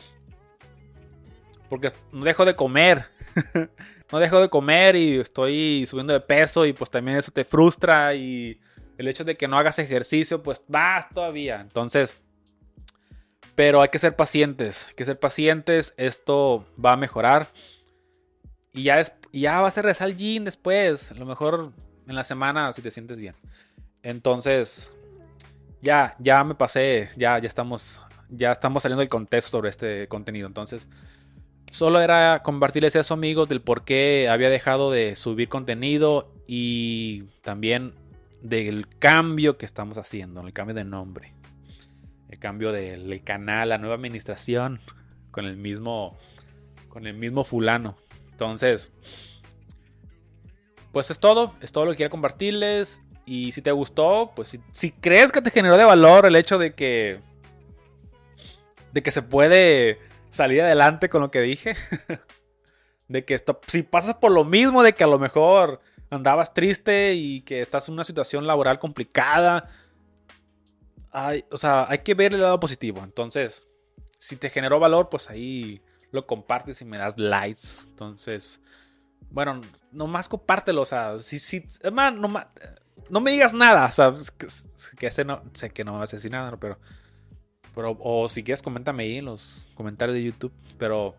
Porque 1.69 1.93
no 2.11 2.25
dejo 2.25 2.45
de 2.45 2.57
comer. 2.57 3.07
no 4.13 4.19
dejo 4.19 4.41
de 4.41 4.49
comer 4.49 4.97
y 4.97 5.21
estoy 5.21 5.87
subiendo 5.87 6.13
de 6.13 6.21
peso 6.21 6.67
y 6.67 6.73
pues 6.73 6.91
también 6.91 7.17
eso 7.17 7.31
te 7.31 7.45
frustra 7.45 8.13
y 8.15 8.61
el 8.99 9.07
hecho 9.07 9.23
de 9.23 9.37
que 9.37 9.47
no 9.47 9.57
hagas 9.57 9.79
ejercicio 9.79 10.43
pues 10.43 10.65
vas 10.67 11.09
todavía. 11.11 11.61
Entonces 11.61 12.21
pero 13.55 13.83
hay 13.83 13.89
que 13.89 13.99
ser 13.99 14.17
pacientes, 14.17 14.87
hay 14.89 14.95
que 14.95 15.05
ser 15.05 15.19
pacientes, 15.19 15.95
esto 15.97 16.65
va 16.83 16.93
a 16.93 16.97
mejorar. 16.97 17.49
Y 18.73 18.85
ya, 18.85 19.01
es, 19.01 19.13
ya 19.33 19.61
vas 19.61 19.77
a 19.77 19.83
regresar 19.83 20.07
al 20.07 20.17
gym 20.17 20.45
después, 20.45 21.11
a 21.11 21.15
lo 21.15 21.27
mejor 21.27 21.73
en 22.07 22.15
la 22.15 22.25
semana 22.25 22.73
si 22.73 22.83
te 22.83 22.91
sientes 22.91 23.19
bien. 23.19 23.35
Entonces, 24.03 24.91
ya, 25.83 26.15
ya 26.19 26.45
me 26.45 26.55
pasé, 26.55 27.11
ya, 27.17 27.39
ya 27.39 27.49
estamos, 27.49 28.01
ya 28.29 28.53
estamos 28.53 28.83
saliendo 28.83 29.01
del 29.01 29.09
contexto 29.09 29.51
sobre 29.51 29.71
este 29.71 30.09
contenido. 30.09 30.47
Entonces, 30.47 30.87
solo 31.71 32.01
era 32.01 32.43
compartirles 32.43 32.97
eso, 32.97 33.15
amigos, 33.15 33.49
del 33.49 33.61
por 33.61 33.85
qué 33.85 34.29
había 34.29 34.51
dejado 34.51 34.91
de 34.91 35.17
subir 35.17 35.49
contenido 35.49 36.33
y 36.47 37.25
también 37.43 37.95
del 38.43 38.87
cambio 38.99 39.59
que 39.59 39.67
estamos 39.67 39.99
haciendo, 39.99 40.41
el 40.41 40.53
cambio 40.53 40.75
de 40.75 40.85
nombre 40.85 41.40
el 42.31 42.39
cambio 42.39 42.71
del 42.73 43.23
canal, 43.25 43.71
la 43.71 43.79
nueva 43.79 43.97
administración 43.97 44.81
con 45.31 45.47
el 45.47 45.57
mismo 45.57 46.17
con 46.89 47.07
el 47.07 47.15
mismo 47.15 47.45
fulano. 47.45 47.97
Entonces, 48.31 48.91
pues 50.93 51.11
es 51.11 51.19
todo, 51.21 51.55
es 51.61 51.73
todo 51.73 51.85
lo 51.85 51.91
que 51.93 51.99
quiero 51.99 52.11
compartirles 52.11 53.01
y 53.27 53.53
si 53.53 53.63
te 53.63 53.71
gustó, 53.71 54.33
pues 54.35 54.59
si, 54.73 54.91
crees 54.93 55.31
que 55.31 55.43
te 55.43 55.51
generó 55.51 55.77
de 55.77 55.85
valor 55.85 56.27
el 56.27 56.37
hecho 56.37 56.59
de 56.59 56.75
que 56.75 57.21
de 58.93 59.03
que 59.03 59.11
se 59.11 59.23
puede 59.23 59.99
salir 60.31 60.63
adelante 60.63 61.09
con 61.09 61.21
lo 61.21 61.31
que 61.31 61.41
dije, 61.41 61.77
de 63.09 63.25
que 63.25 63.35
esto, 63.35 63.61
si 63.67 63.83
pasas 63.83 64.17
por 64.17 64.33
lo 64.33 64.45
mismo 64.45 64.83
de 64.83 64.95
que 64.95 65.05
a 65.05 65.09
lo 65.09 65.19
mejor 65.19 65.81
andabas 66.11 66.55
triste 66.55 67.15
y 67.15 67.43
que 67.43 67.63
estás 67.63 67.89
en 67.89 67.95
una 67.95 68.05
situación 68.05 68.49
laboral 68.49 68.81
complicada, 68.81 69.69
hay, 71.13 71.45
o 71.51 71.57
sea, 71.57 71.87
hay 71.89 71.99
que 71.99 72.15
ver 72.15 72.35
el 72.35 72.43
lado 72.43 72.61
positivo. 72.61 73.03
Entonces, 73.03 73.67
si 74.19 74.37
te 74.37 74.51
generó 74.51 74.79
valor, 74.79 75.09
pues 75.09 75.31
ahí 75.31 75.83
lo 76.11 76.27
compartes 76.27 76.81
y 76.83 76.85
me 76.85 76.99
das 76.99 77.19
likes. 77.19 77.63
Entonces, 77.89 78.61
bueno, 79.31 79.61
nomás 79.93 80.29
compártelo. 80.29 80.83
O 80.83 80.87
sea, 80.87 81.19
si, 81.19 81.39
si, 81.39 81.65
no, 81.93 82.11
no 83.09 83.21
me 83.21 83.31
digas 83.31 83.55
nada. 83.55 83.87
O 83.87 83.93
sea, 83.93 84.15
que, 84.99 85.25
no, 85.25 85.43
sé 85.53 85.71
que 85.71 85.85
no 85.85 85.95
me 85.95 85.99
vas 86.01 86.13
a 86.13 86.17
decir 86.17 86.31
nada, 86.31 86.57
pero, 86.57 86.79
pero, 87.75 87.97
o 88.01 88.29
si 88.29 88.43
quieres, 88.43 88.63
coméntame 88.63 89.05
ahí 89.05 89.19
en 89.19 89.27
los 89.27 89.69
comentarios 89.75 90.15
de 90.15 90.25
YouTube. 90.25 90.53
Pero, 90.79 91.17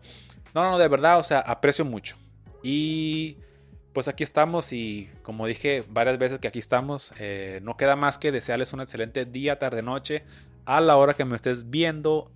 no, 0.54 0.70
no, 0.70 0.78
de 0.78 0.88
verdad, 0.88 1.18
o 1.18 1.22
sea, 1.22 1.40
aprecio 1.40 1.84
mucho. 1.84 2.16
Y 2.62 3.38
pues 3.92 4.08
aquí 4.08 4.24
estamos 4.24 4.72
y 4.72 5.10
como 5.22 5.46
dije 5.46 5.84
varias 5.88 6.18
veces 6.18 6.38
que 6.38 6.48
aquí 6.48 6.58
estamos, 6.58 7.12
eh, 7.18 7.60
no 7.62 7.76
queda 7.76 7.96
más 7.96 8.18
que 8.18 8.32
desearles 8.32 8.72
un 8.72 8.80
excelente 8.80 9.24
día, 9.24 9.58
tarde, 9.58 9.82
noche, 9.82 10.24
a 10.64 10.80
la 10.80 10.96
hora 10.96 11.14
que 11.14 11.24
me 11.24 11.36
estés 11.36 11.70
viendo 11.70 12.30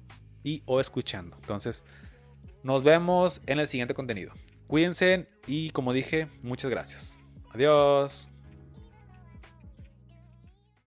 y 0.44 0.62
o 0.66 0.80
escuchando. 0.80 1.36
Entonces, 1.40 1.82
nos 2.62 2.82
vemos 2.82 3.42
en 3.46 3.58
el 3.58 3.68
siguiente 3.68 3.94
contenido. 3.94 4.32
Cuídense 4.66 5.28
y 5.46 5.70
como 5.70 5.92
dije, 5.92 6.28
muchas 6.42 6.70
gracias. 6.70 7.18
Adiós. 7.52 8.28